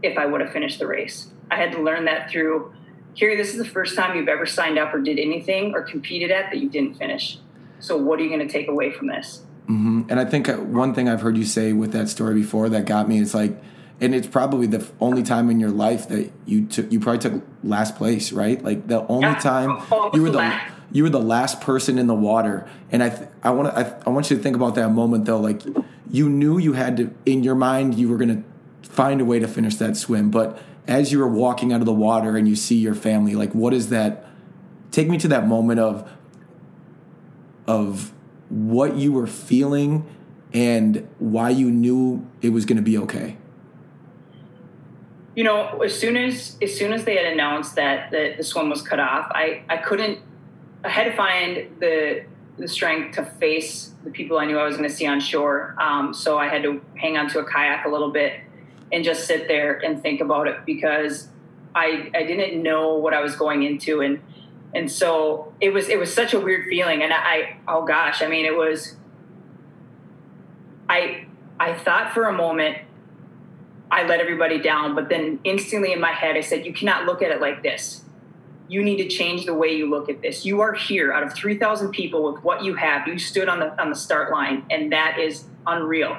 [0.01, 1.29] if I would have finished the race.
[1.51, 2.73] I had to learn that through.
[3.19, 6.31] Carrie, this is the first time you've ever signed up or did anything or competed
[6.31, 7.37] at that you didn't finish.
[7.81, 9.41] So, what are you going to take away from this?
[9.63, 10.03] Mm-hmm.
[10.09, 12.85] And I think uh, one thing I've heard you say with that story before that
[12.85, 13.61] got me is like,
[13.99, 17.43] and it's probably the only time in your life that you took you probably took
[17.65, 19.35] last place right like the only yeah.
[19.35, 20.61] time oh, you were the
[20.93, 24.01] you were the last person in the water and i th- i want to I,
[24.05, 25.61] I want you to think about that moment though like
[26.09, 29.37] you knew you had to in your mind you were going to find a way
[29.39, 32.55] to finish that swim but as you were walking out of the water and you
[32.55, 34.25] see your family like what is that
[34.91, 36.09] take me to that moment of
[37.67, 38.11] of
[38.49, 40.05] what you were feeling
[40.51, 43.37] and why you knew it was going to be okay
[45.35, 48.69] you know, as soon as as soon as they had announced that the, the swim
[48.69, 50.19] was cut off, I I couldn't.
[50.83, 52.25] I had to find the
[52.57, 55.75] the strength to face the people I knew I was going to see on shore.
[55.79, 58.33] Um, so I had to hang onto a kayak a little bit
[58.91, 61.29] and just sit there and think about it because
[61.75, 64.19] I I didn't know what I was going into and
[64.73, 68.27] and so it was it was such a weird feeling and I oh gosh I
[68.27, 68.95] mean it was
[70.87, 71.25] I
[71.59, 72.77] I thought for a moment
[73.91, 74.95] I let everybody down.
[74.95, 78.03] But then instantly in my head, I said, You cannot look at it like this.
[78.67, 80.45] You need to change the way you look at this.
[80.45, 83.07] You are here out of 3,000 people with what you have.
[83.07, 86.17] You stood on the, on the start line, and that is unreal.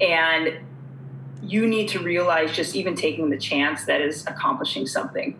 [0.00, 0.58] And
[1.42, 5.38] you need to realize just even taking the chance that is accomplishing something.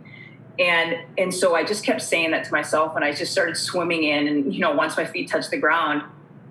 [0.58, 4.04] And and so I just kept saying that to myself and I just started swimming
[4.04, 6.02] in and you know once my feet touched the ground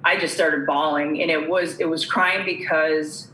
[0.03, 3.27] I just started bawling and it was it was crying because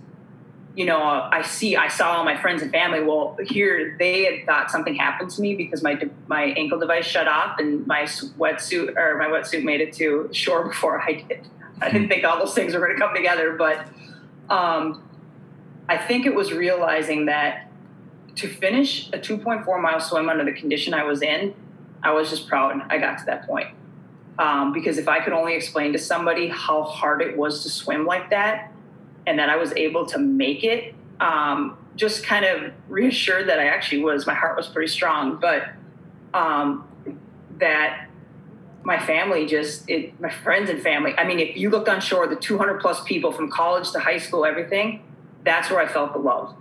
[0.76, 3.04] you know, I see, I saw all my friends and family.
[3.04, 7.28] Well, here they had thought something happened to me because my my ankle device shut
[7.28, 11.48] off and my wetsuit or my wetsuit made it to shore before I did.
[11.82, 13.88] I didn't think all those things were going to come together, but
[14.50, 15.08] um,
[15.90, 17.68] I think it was realizing that
[18.36, 21.54] to finish a 2.4 mile swim under the condition I was in,
[22.02, 23.68] I was just proud I got to that point.
[24.40, 28.06] Um, because if I could only explain to somebody how hard it was to swim
[28.06, 28.72] like that,
[29.26, 33.68] and that I was able to make it, um, just kind of reassured that I
[33.68, 34.26] actually was.
[34.26, 35.70] My heart was pretty strong, but
[36.34, 36.88] um,
[37.60, 38.08] that
[38.84, 41.14] my family just it, my friends and family.
[41.18, 44.18] I mean, if you looked on shore, the 200 plus people from college to high
[44.18, 45.04] school, everything,
[45.44, 46.56] that's where I felt the love.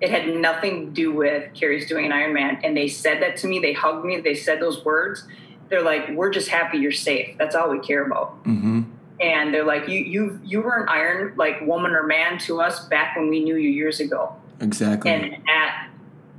[0.00, 3.46] It had nothing to do with Carrie's doing an Ironman, and they said that to
[3.46, 3.60] me.
[3.60, 4.20] They hugged me.
[4.20, 5.26] They said those words.
[5.68, 7.36] They're like, "We're just happy you're safe.
[7.38, 8.82] That's all we care about." Mm-hmm.
[9.20, 12.84] And they're like, "You you you were an iron like woman or man to us
[12.86, 15.10] back when we knew you years ago." Exactly.
[15.10, 15.88] And that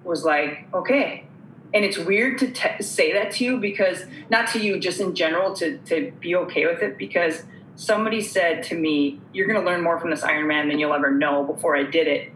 [0.04, 1.26] was like, okay.
[1.74, 5.16] And it's weird to t- say that to you because, not to you, just in
[5.16, 7.44] general, to, to be okay with it because
[7.76, 11.12] somebody said to me, You're going to learn more from this Ironman than you'll ever
[11.12, 12.32] know before I did it.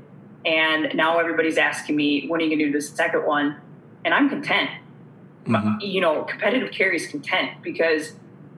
[0.45, 3.57] And now everybody's asking me, When are you going to do the second one?
[4.05, 4.69] And I'm content.
[5.45, 5.79] Mm-hmm.
[5.81, 8.13] You know, competitive Carrie is content because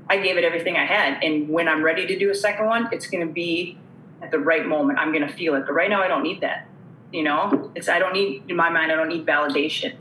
[0.10, 1.24] I gave it everything I had.
[1.24, 3.78] And when I'm ready to do a second one, it's going to be
[4.22, 5.00] at the right moment.
[5.00, 5.66] I'm going to feel it.
[5.66, 6.68] But right now, I don't need that.
[7.12, 8.92] You know, it's I don't need in my mind.
[8.92, 9.96] I don't need validation.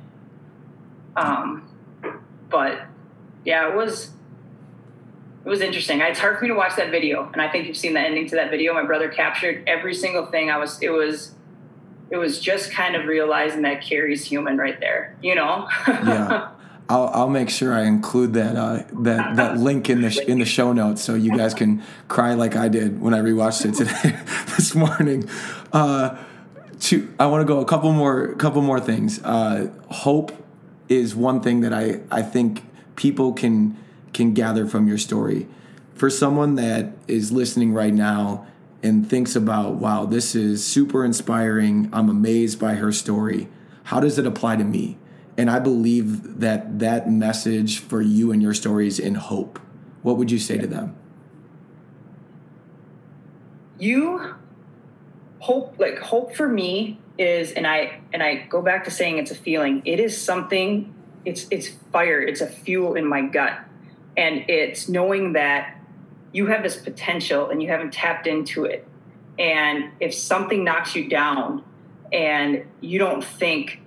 [1.17, 1.69] Um,
[2.49, 2.83] but
[3.45, 4.11] yeah, it was
[5.49, 6.03] it was interesting.
[6.03, 8.29] It's hard for me to watch that video, and I think you've seen the ending
[8.29, 8.75] to that video.
[8.75, 10.51] My brother captured every single thing.
[10.51, 11.33] I was it was
[12.11, 15.17] it was just kind of realizing that Carrie's human right there.
[15.23, 15.67] You know.
[15.89, 16.51] yeah.
[16.91, 20.39] I'll, I'll make sure I include that uh, that that link in the sh- in
[20.39, 23.75] the show notes so you guys can cry like I did when I rewatched it
[23.75, 24.19] today
[24.57, 25.31] this morning.
[25.73, 26.23] Uh,
[26.81, 29.23] to I want to go a couple more couple more things.
[29.23, 30.33] Uh, hope
[30.91, 32.65] is one thing that I I think
[32.97, 33.79] people can
[34.13, 35.49] can gather from your story.
[35.95, 38.47] For someone that is listening right now
[38.83, 41.89] and thinks about, wow, this is super inspiring.
[41.93, 43.49] I'm amazed by her story.
[43.85, 44.99] How does it apply to me?
[45.37, 49.59] And I believe that that message for you and your story is in hope.
[50.03, 50.97] What would you say to them?
[53.79, 54.35] You
[55.41, 59.31] hope like hope for me is and i and i go back to saying it's
[59.31, 60.93] a feeling it is something
[61.25, 63.59] it's it's fire it's a fuel in my gut
[64.19, 65.75] and it's knowing that
[66.33, 68.87] you have this potential and you haven't tapped into it
[69.39, 71.65] and if something knocks you down
[72.13, 73.81] and you don't think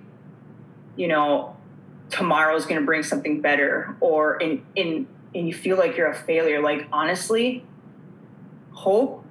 [0.96, 1.56] you know
[2.10, 6.10] tomorrow is going to bring something better or in in and you feel like you're
[6.10, 7.64] a failure like honestly
[8.72, 9.22] hope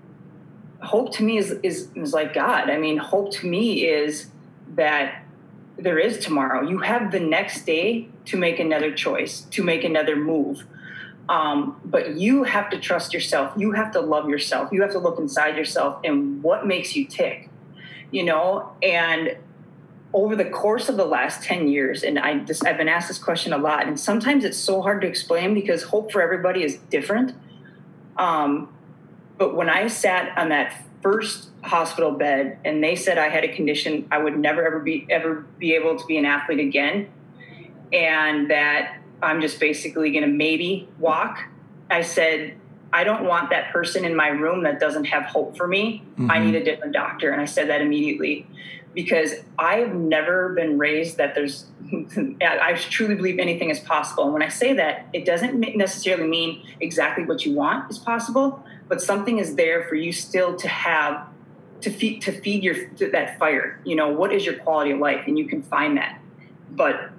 [0.82, 2.70] hope to me is, is, is like God.
[2.70, 4.28] I mean, hope to me is
[4.76, 5.24] that
[5.78, 6.68] there is tomorrow.
[6.68, 10.66] You have the next day to make another choice, to make another move.
[11.32, 13.54] Um, but you have to trust yourself.
[13.56, 14.70] You have to love yourself.
[14.74, 17.48] You have to look inside yourself and what makes you tick,
[18.12, 18.74] you know?
[18.84, 19.38] And
[20.12, 23.18] over the course of the last 10 years, and I just, I've been asked this
[23.18, 26.76] question a lot, and sometimes it's so hard to explain because hope for everybody is
[26.90, 27.34] different.
[28.18, 28.68] Um,
[29.38, 33.56] but when I sat on that first hospital bed and they said I had a
[33.56, 37.10] condition I would never ever be ever be able to be an athlete again
[37.92, 41.44] and that I'm just basically going to maybe walk,
[41.90, 42.56] I said
[42.94, 46.04] I don't want that person in my room that doesn't have hope for me.
[46.14, 46.32] Mm-hmm.
[46.32, 48.48] I need a different doctor and I said that immediately
[48.94, 51.68] because I have never been raised that there's
[52.42, 54.26] I truly believe anything is possible.
[54.26, 58.64] And when I say that, it doesn't necessarily mean exactly what you want is possible,
[58.88, 61.28] but something is there for you still to have
[61.82, 62.76] to feed to feed your
[63.12, 66.22] that fire you know what is your quality of life and you can find that
[66.70, 67.10] but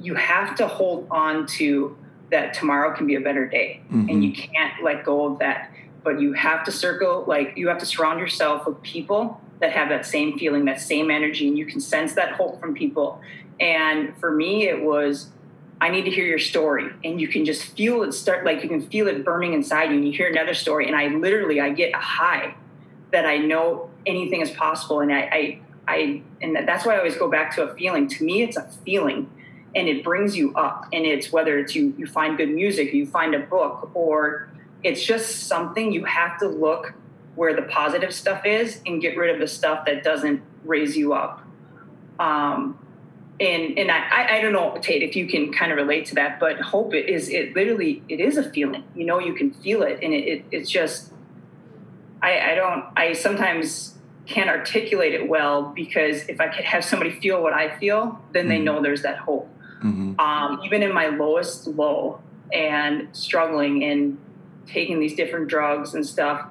[0.00, 1.96] you have to hold on to
[2.30, 4.08] that tomorrow can be a better day mm-hmm.
[4.08, 5.70] and you can't let go of that
[6.02, 9.88] but you have to circle like you have to surround yourself with people that have
[9.88, 13.20] that same feeling that same energy and you can sense that hope from people
[13.60, 15.30] and for me it was
[15.80, 16.90] I need to hear your story.
[17.04, 19.96] And you can just feel it start, like you can feel it burning inside you.
[19.96, 20.86] And you hear another story.
[20.86, 22.54] And I literally, I get a high
[23.12, 25.00] that I know anything is possible.
[25.00, 28.08] And I, I, I and that's why I always go back to a feeling.
[28.08, 29.30] To me, it's a feeling
[29.76, 30.86] and it brings you up.
[30.92, 34.48] And it's whether it's you, you find good music, you find a book, or
[34.82, 36.94] it's just something you have to look
[37.34, 41.12] where the positive stuff is and get rid of the stuff that doesn't raise you
[41.12, 41.46] up.
[42.18, 42.78] Um,
[43.38, 46.40] and and I, I don't know tate if you can kind of relate to that
[46.40, 49.82] but hope it is it literally it is a feeling you know you can feel
[49.82, 51.12] it and it, it it's just
[52.22, 57.10] I, I don't i sometimes can't articulate it well because if i could have somebody
[57.10, 58.48] feel what i feel then mm-hmm.
[58.48, 59.50] they know there's that hope
[59.82, 60.18] mm-hmm.
[60.20, 62.20] um, even in my lowest low
[62.52, 64.18] and struggling and
[64.66, 66.46] taking these different drugs and stuff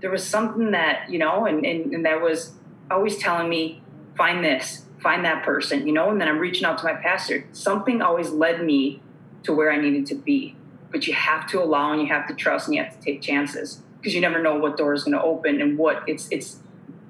[0.00, 2.52] there was something that you know and, and, and that was
[2.90, 3.82] always telling me
[4.16, 7.44] find this find that person, you know, and then I'm reaching out to my pastor.
[7.52, 9.02] Something always led me
[9.42, 10.56] to where I needed to be.
[10.90, 13.20] But you have to allow and you have to trust and you have to take
[13.20, 16.58] chances because you never know what door is going to open and what it's it's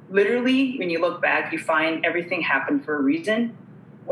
[0.08, 3.56] literally when you look back you find everything happened for a reason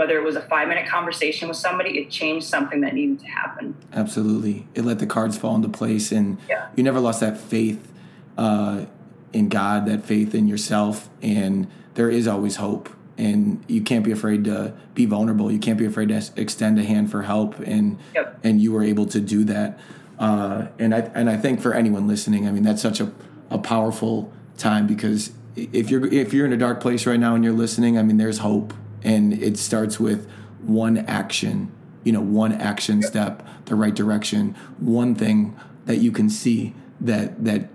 [0.01, 3.26] whether it was a five minute conversation with somebody, it changed something that needed to
[3.26, 3.74] happen.
[3.92, 4.66] Absolutely.
[4.74, 6.68] It let the cards fall into place and Yeah.
[6.74, 7.92] you never lost that faith
[8.38, 8.86] uh,
[9.34, 11.11] in God, that faith in yourself.
[11.20, 12.88] And there is always hope.
[13.18, 15.53] And you can't be afraid to be vulnerable.
[15.53, 17.59] You can't be afraid to extend a hand for help.
[17.59, 18.38] And Yep.
[18.42, 19.78] and you were able to do that.
[20.18, 23.12] Uh, and I and I think for anyone listening, I mean that's such a,
[23.51, 27.44] a powerful time because if you're if you're in a dark place right now and
[27.44, 28.72] you're listening, I mean there's hope,
[29.03, 30.28] and it starts with
[30.62, 31.72] one action,
[32.05, 37.44] you know, one action step, the right direction, one thing that you can see that
[37.44, 37.68] that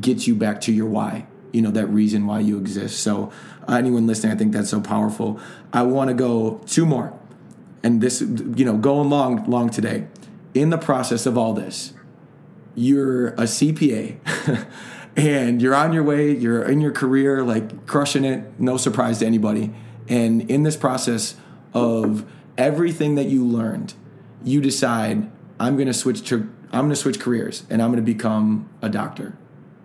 [0.00, 3.00] gets you back to your why, you know, that reason why you exist.
[3.00, 3.30] So
[3.68, 5.40] uh, anyone listening, I think that's so powerful.
[5.72, 7.12] I want to go two more.
[7.82, 10.06] And this you know going long long today.
[10.52, 11.94] In the process of all this
[12.74, 14.16] you're a cpa
[15.16, 18.58] and you're on your way you're in your career like crushing it.
[18.60, 19.72] No surprise to anybody
[20.10, 21.36] and in this process
[21.72, 23.94] of everything that you learned
[24.44, 28.04] you decide i'm going to switch to i'm going to switch careers and i'm going
[28.04, 29.36] to become a doctor.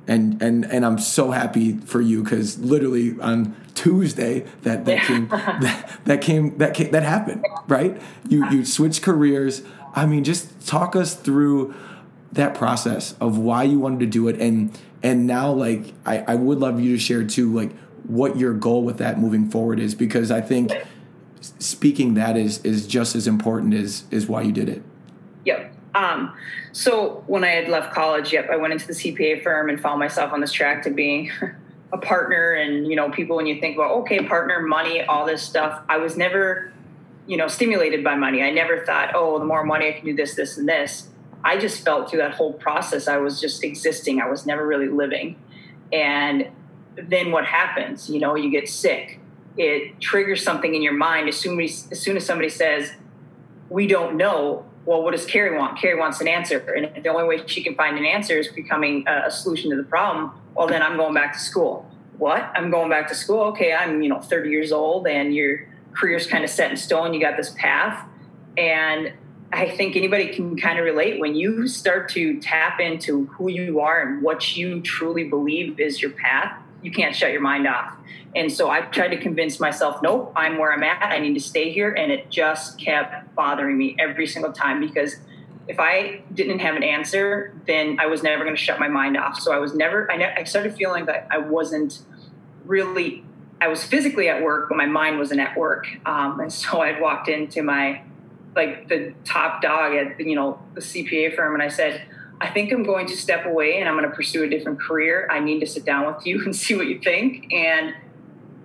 [0.08, 5.28] And and and I'm so happy for you because literally on Tuesday that that came
[5.30, 8.00] that, that came that came, that happened right?
[8.30, 9.64] You you switched careers.
[9.96, 11.74] I mean just talk us through
[12.34, 14.40] that process of why you wanted to do it.
[14.40, 17.72] And and now like I, I would love you to share too like
[18.08, 20.72] what your goal with that moving forward is because I think
[21.60, 24.82] speaking that is is just as important as is why you did it
[25.46, 25.74] Yep.
[25.94, 26.36] Um,
[26.74, 30.00] so when I had left college, yep, I went into the CPA firm and found
[30.00, 31.32] myself on this track to being
[31.94, 32.54] a partner.
[32.54, 35.98] And you know, people when you think about okay, partner, money, all this stuff, I
[35.98, 36.74] was never,
[37.28, 38.44] you know, stimulated by money.
[38.44, 41.08] I never thought, oh, the more money I can do this, this, and this.
[41.44, 44.20] I just felt through that whole process, I was just existing.
[44.20, 45.38] I was never really living.
[45.94, 46.50] And
[46.96, 48.10] then what happens?
[48.10, 49.20] You know, you get sick.
[49.58, 52.92] It triggers something in your mind as soon as, as soon as somebody says,
[53.70, 55.80] "We don't know." Well, what does Carrie want?
[55.80, 59.04] Carrie wants an answer, and the only way she can find an answer is becoming
[59.08, 60.32] a, a solution to the problem.
[60.54, 61.90] Well, then I'm going back to school.
[62.18, 62.44] What?
[62.56, 63.44] I'm going back to school.
[63.46, 67.14] Okay, I'm you know 30 years old, and your career's kind of set in stone.
[67.14, 68.08] You got this path,
[68.58, 69.14] and
[69.52, 73.80] I think anybody can kind of relate when you start to tap into who you
[73.80, 76.62] are and what you truly believe is your path.
[76.86, 77.94] You can't shut your mind off.
[78.36, 81.02] And so I tried to convince myself, nope, I'm where I'm at.
[81.02, 81.90] I need to stay here.
[81.90, 85.16] And it just kept bothering me every single time because
[85.68, 89.18] if I didn't have an answer, then I was never going to shut my mind
[89.18, 89.40] off.
[89.40, 92.04] So I was never, I, ne- I started feeling that I wasn't
[92.66, 93.24] really,
[93.60, 95.88] I was physically at work, but my mind wasn't at work.
[96.06, 98.04] Um, and so I walked into my,
[98.56, 102.04] like the top dog at, you know, the CPA firm and I said,
[102.42, 105.28] I think I'm going to step away and I'm going to pursue a different career.
[105.32, 107.52] I need to sit down with you and see what you think.
[107.54, 107.96] And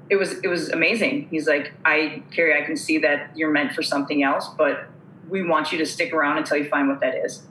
[0.09, 1.29] it was it was amazing.
[1.31, 4.89] He's like, I Carrie, I can see that you're meant for something else, but
[5.29, 7.43] we want you to stick around until you find what that is.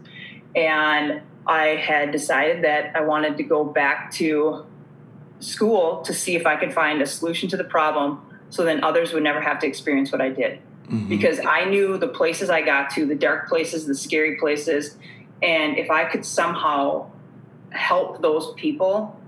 [0.56, 4.66] And I had decided that I wanted to go back to
[5.40, 9.14] school to see if I could find a solution to the problem so then others
[9.14, 10.60] would never have to experience what I did.
[10.88, 11.08] Mm-hmm.
[11.08, 14.98] Because I knew the places I got to, the dark places, the scary places,
[15.42, 17.10] and if I could somehow
[17.72, 19.20] help those people,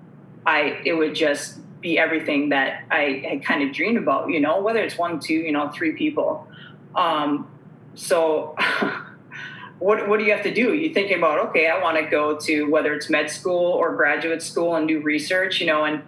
[0.45, 4.61] I it would just be everything that I had kind of dreamed about, you know,
[4.61, 6.47] whether it's one, two, you know, three people.
[6.95, 7.49] Um,
[7.95, 8.55] so
[9.79, 10.73] what, what do you have to do?
[10.73, 14.43] You're thinking about, okay, I want to go to whether it's med school or graduate
[14.43, 16.03] school and do research, you know, and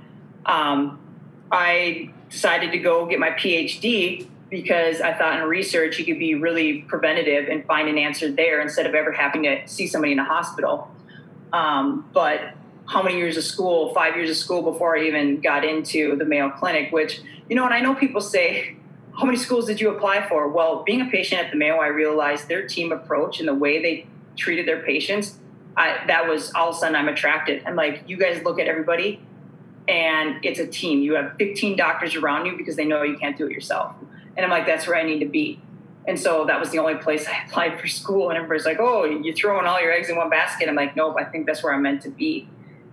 [0.45, 0.99] um,
[1.51, 6.35] I decided to go get my PhD because I thought in research you could be
[6.35, 10.19] really preventative and find an answer there instead of ever having to see somebody in
[10.19, 10.91] a hospital.
[11.51, 12.53] Um, but
[12.85, 16.25] how many years of school, five years of school before I even got into the
[16.25, 18.75] Mayo Clinic, which, you know, and I know people say,
[19.17, 20.47] how many schools did you apply for?
[20.47, 23.81] Well, being a patient at the Mayo, I realized their team approach and the way
[23.81, 24.05] they
[24.37, 25.35] treated their patients,
[25.75, 27.63] I, that was all of a sudden I'm attracted.
[27.65, 29.19] I'm like, you guys look at everybody
[29.87, 30.99] and it's a team.
[30.99, 33.95] You have 15 doctors around you because they know you can't do it yourself.
[34.35, 35.61] And I'm like, that's where I need to be.
[36.05, 38.29] And so that was the only place I applied for school.
[38.29, 40.67] And everybody's like, oh, you're throwing all your eggs in one basket.
[40.67, 42.47] I'm like, nope, I think that's where I'm meant to be.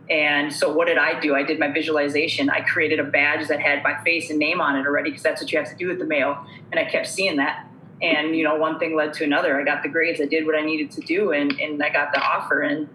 [0.09, 1.37] And so what did I do?
[1.37, 2.51] I did my visualization.
[2.51, 5.41] I created a badge that had my face and name on it already because that's
[5.41, 6.45] what you have to do with the Mayo.
[6.73, 7.67] And I kept seeing that.
[8.03, 9.61] And, you know, one thing led to another.
[9.61, 10.21] I got the grades.
[10.21, 12.89] I did what I needed to do and, and I got the offer and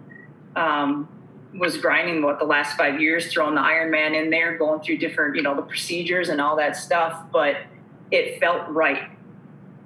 [0.58, 1.08] um,
[1.58, 5.38] was grinding what the last five years, throwing the Ironman in there, going through different,
[5.38, 7.18] you know, the procedures and all that stuff.
[7.32, 7.58] But
[8.12, 9.10] it felt right.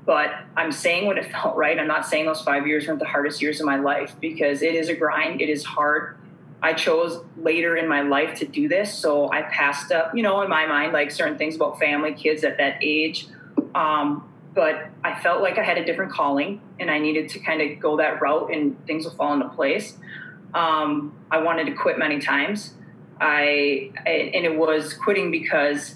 [0.05, 1.77] But I'm saying when it felt right.
[1.79, 4.75] I'm not saying those five years weren't the hardest years of my life because it
[4.75, 5.41] is a grind.
[5.41, 6.17] It is hard.
[6.61, 8.93] I chose later in my life to do this.
[8.93, 12.43] So I passed up, you know, in my mind, like certain things about family, kids
[12.43, 13.27] at that age.
[13.73, 17.61] Um, but I felt like I had a different calling and I needed to kind
[17.61, 19.97] of go that route and things will fall into place.
[20.53, 22.73] Um, I wanted to quit many times.
[23.21, 25.95] I, and it was quitting because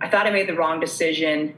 [0.00, 1.54] I thought I made the wrong decision.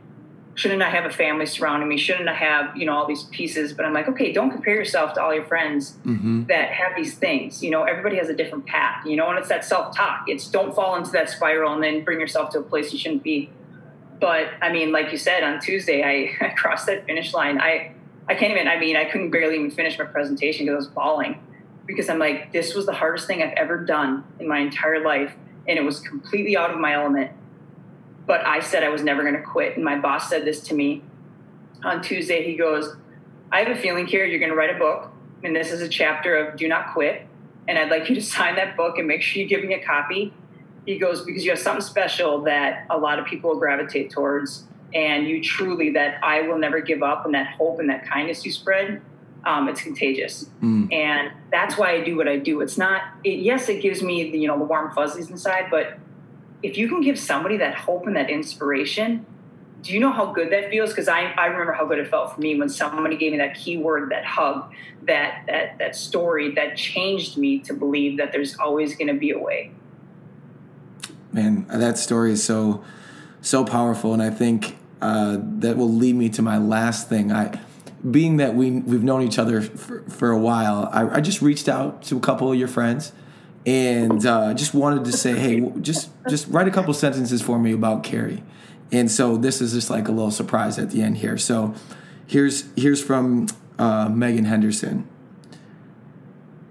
[0.54, 1.96] Shouldn't I have a family surrounding me?
[1.96, 3.72] Shouldn't I have you know all these pieces?
[3.72, 6.44] But I'm like, okay, don't compare yourself to all your friends mm-hmm.
[6.46, 7.62] that have these things.
[7.62, 9.06] You know, everybody has a different path.
[9.06, 10.24] You know, and it's that self talk.
[10.26, 13.22] It's don't fall into that spiral and then bring yourself to a place you shouldn't
[13.22, 13.50] be.
[14.20, 17.60] But I mean, like you said on Tuesday, I, I crossed that finish line.
[17.60, 17.92] I
[18.28, 18.68] I can't even.
[18.68, 21.40] I mean, I couldn't barely even finish my presentation because I was bawling
[21.88, 25.34] because I'm like, this was the hardest thing I've ever done in my entire life.
[25.66, 27.32] And it was completely out of my element.
[28.28, 29.74] But I said I was never going to quit.
[29.74, 31.02] And my boss said this to me
[31.82, 32.44] on Tuesday.
[32.44, 32.94] He goes,
[33.50, 35.10] I have a feeling here you're going to write a book.
[35.42, 37.26] And this is a chapter of Do Not Quit.
[37.66, 39.84] And I'd like you to sign that book and make sure you give me a
[39.84, 40.32] copy.
[40.86, 44.64] He goes, because you have something special that a lot of people will gravitate towards.
[44.94, 48.44] And you truly, that I will never give up and that hope and that kindness
[48.44, 49.02] you spread
[49.44, 50.50] um, it's contagious.
[50.62, 50.92] Mm.
[50.92, 52.60] And that's why I do what I do.
[52.60, 55.98] It's not, it, yes, it gives me the, you know, the warm fuzzies inside, but
[56.62, 59.24] if you can give somebody that hope and that inspiration,
[59.82, 60.90] do you know how good that feels?
[60.90, 63.54] Because I, I remember how good it felt for me when somebody gave me that
[63.54, 68.58] key word, that hug, that, that, that story that changed me to believe that there's
[68.58, 69.70] always going to be a way.
[71.32, 72.82] Man, that story is so,
[73.40, 74.12] so powerful.
[74.12, 77.30] And I think uh, that will lead me to my last thing.
[77.30, 77.60] I,
[78.10, 81.68] being that we we've known each other for, for a while, I, I, just reached
[81.68, 83.12] out to a couple of your friends
[83.66, 87.72] and uh, just wanted to say, hey, just just write a couple sentences for me
[87.72, 88.42] about Carrie.
[88.90, 91.36] And so this is just like a little surprise at the end here.
[91.36, 91.74] So
[92.26, 93.48] here's here's from
[93.78, 95.06] uh, Megan Henderson.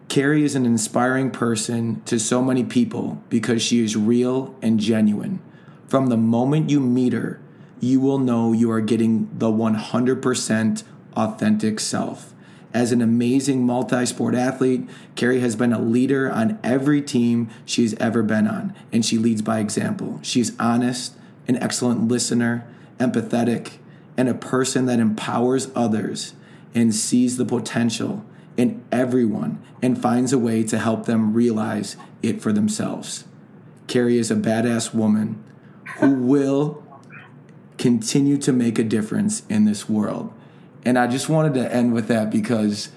[0.10, 5.42] Carrie is an inspiring person to so many people because she is real and genuine.
[5.88, 7.40] From the moment you meet her,
[7.80, 10.84] you will know you are getting the 100%
[11.16, 12.34] authentic self.
[12.74, 17.94] As an amazing multi sport athlete, Carrie has been a leader on every team she's
[17.96, 20.20] ever been on, and she leads by example.
[20.22, 21.14] She's honest,
[21.48, 22.68] an excellent listener,
[23.00, 23.74] empathetic,
[24.18, 26.34] and a person that empowers others
[26.76, 28.26] and sees the potential
[28.58, 33.24] in everyone and finds a way to help them realize it for themselves.
[33.88, 35.42] Carrie is a badass woman
[36.00, 36.84] who will
[37.78, 40.34] continue to make a difference in this world.
[40.88, 42.92] And I just wanted to end with that because,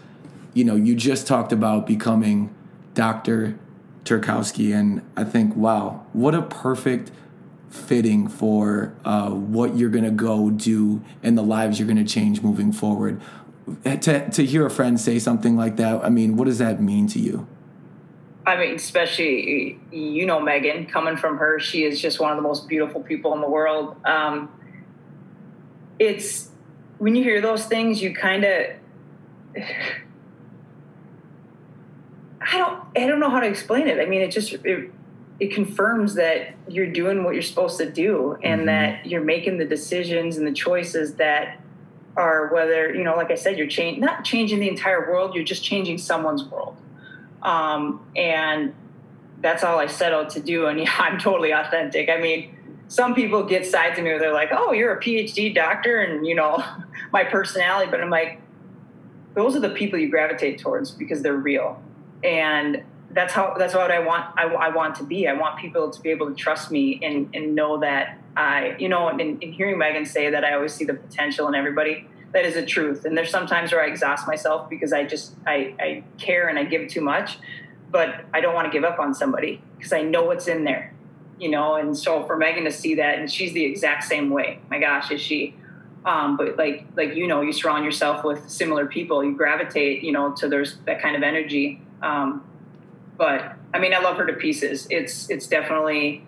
[0.54, 2.54] you know, you just talked about becoming
[2.94, 3.58] Dr.
[4.04, 7.10] Turkowski, and I think, wow, what a perfect
[7.68, 12.08] fitting for uh, what you're going to go do and the lives you're going to
[12.08, 13.20] change moving forward.
[13.82, 17.08] To, to hear a friend say something like that, I mean, what does that mean
[17.08, 17.48] to you?
[18.46, 22.42] I mean, especially, you know, Megan, coming from her, she is just one of the
[22.42, 23.96] most beautiful people in the world.
[24.04, 24.48] Um,
[25.98, 26.49] it's
[27.00, 28.66] when you hear those things, you kind of
[32.40, 33.98] I don't I don't know how to explain it.
[33.98, 34.92] I mean, it just it,
[35.40, 38.66] it confirms that you're doing what you're supposed to do and mm-hmm.
[38.66, 41.58] that you're making the decisions and the choices that
[42.16, 45.44] are whether you know like i said you're changing not changing the entire world you're
[45.44, 46.76] just changing someone's world
[47.44, 48.74] um, and
[49.40, 52.52] that's all i set out to do and yeah i'm totally authentic i mean
[52.90, 56.26] some people get sides of me where they're like, "Oh, you're a PhD doctor," and
[56.26, 56.62] you know
[57.12, 57.88] my personality.
[57.90, 58.40] But I'm like,
[59.34, 61.80] those are the people you gravitate towards because they're real,
[62.24, 62.82] and
[63.12, 64.26] that's how that's what I want.
[64.36, 65.28] I, I want to be.
[65.28, 68.88] I want people to be able to trust me and and know that I, you
[68.88, 72.08] know, and hearing Megan say that I always see the potential in everybody.
[72.32, 73.04] That is a truth.
[73.04, 76.64] And there's sometimes where I exhaust myself because I just I, I care and I
[76.64, 77.38] give too much,
[77.88, 80.92] but I don't want to give up on somebody because I know what's in there
[81.40, 84.60] you know, and so for Megan to see that, and she's the exact same way.
[84.70, 85.56] My gosh, is she?
[86.04, 90.12] Um, but like like you know, you surround yourself with similar people, you gravitate, you
[90.12, 91.80] know, to there's that kind of energy.
[92.02, 92.44] Um,
[93.16, 94.86] but I mean, I love her to pieces.
[94.90, 96.24] It's it's definitely,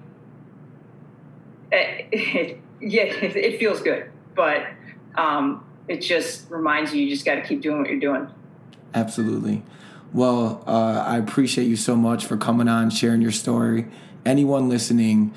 [1.70, 4.66] it, it, yeah, it, it, feels good, but
[5.14, 8.28] um, it just reminds you you just got to keep doing what you're doing.
[8.94, 9.62] Absolutely.
[10.12, 13.86] Well, uh, I appreciate you so much for coming on, sharing your story
[14.24, 15.34] anyone listening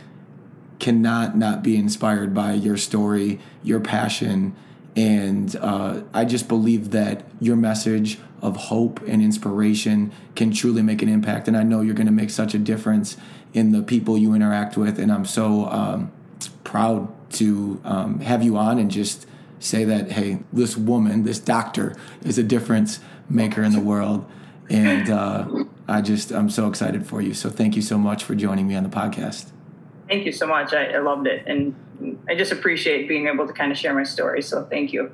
[0.79, 4.55] cannot not be inspired by your story, your passion,
[4.95, 11.01] and uh, I just believe that your message of hope and inspiration can truly make
[11.01, 11.47] an impact.
[11.47, 13.17] And I know you're going to make such a difference
[13.53, 14.99] in the people you interact with.
[14.99, 16.11] And I'm so um,
[16.63, 19.25] proud to um, have you on and just
[19.59, 24.29] say that, hey, this woman, this doctor, is a difference maker in the world.
[24.69, 27.33] And uh, I just I'm so excited for you.
[27.33, 29.51] So thank you so much for joining me on the podcast.
[30.07, 30.73] Thank you so much.
[30.73, 31.75] I, I loved it, and
[32.29, 34.41] I just appreciate being able to kind of share my story.
[34.41, 35.11] So thank you.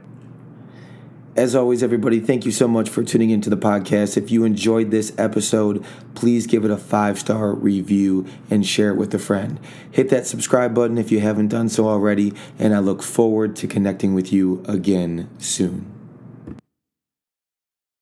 [1.33, 4.17] As always, everybody, thank you so much for tuning into the podcast.
[4.17, 8.97] If you enjoyed this episode, please give it a five star review and share it
[8.97, 9.57] with a friend.
[9.89, 13.67] Hit that subscribe button if you haven't done so already, and I look forward to
[13.67, 16.00] connecting with you again soon.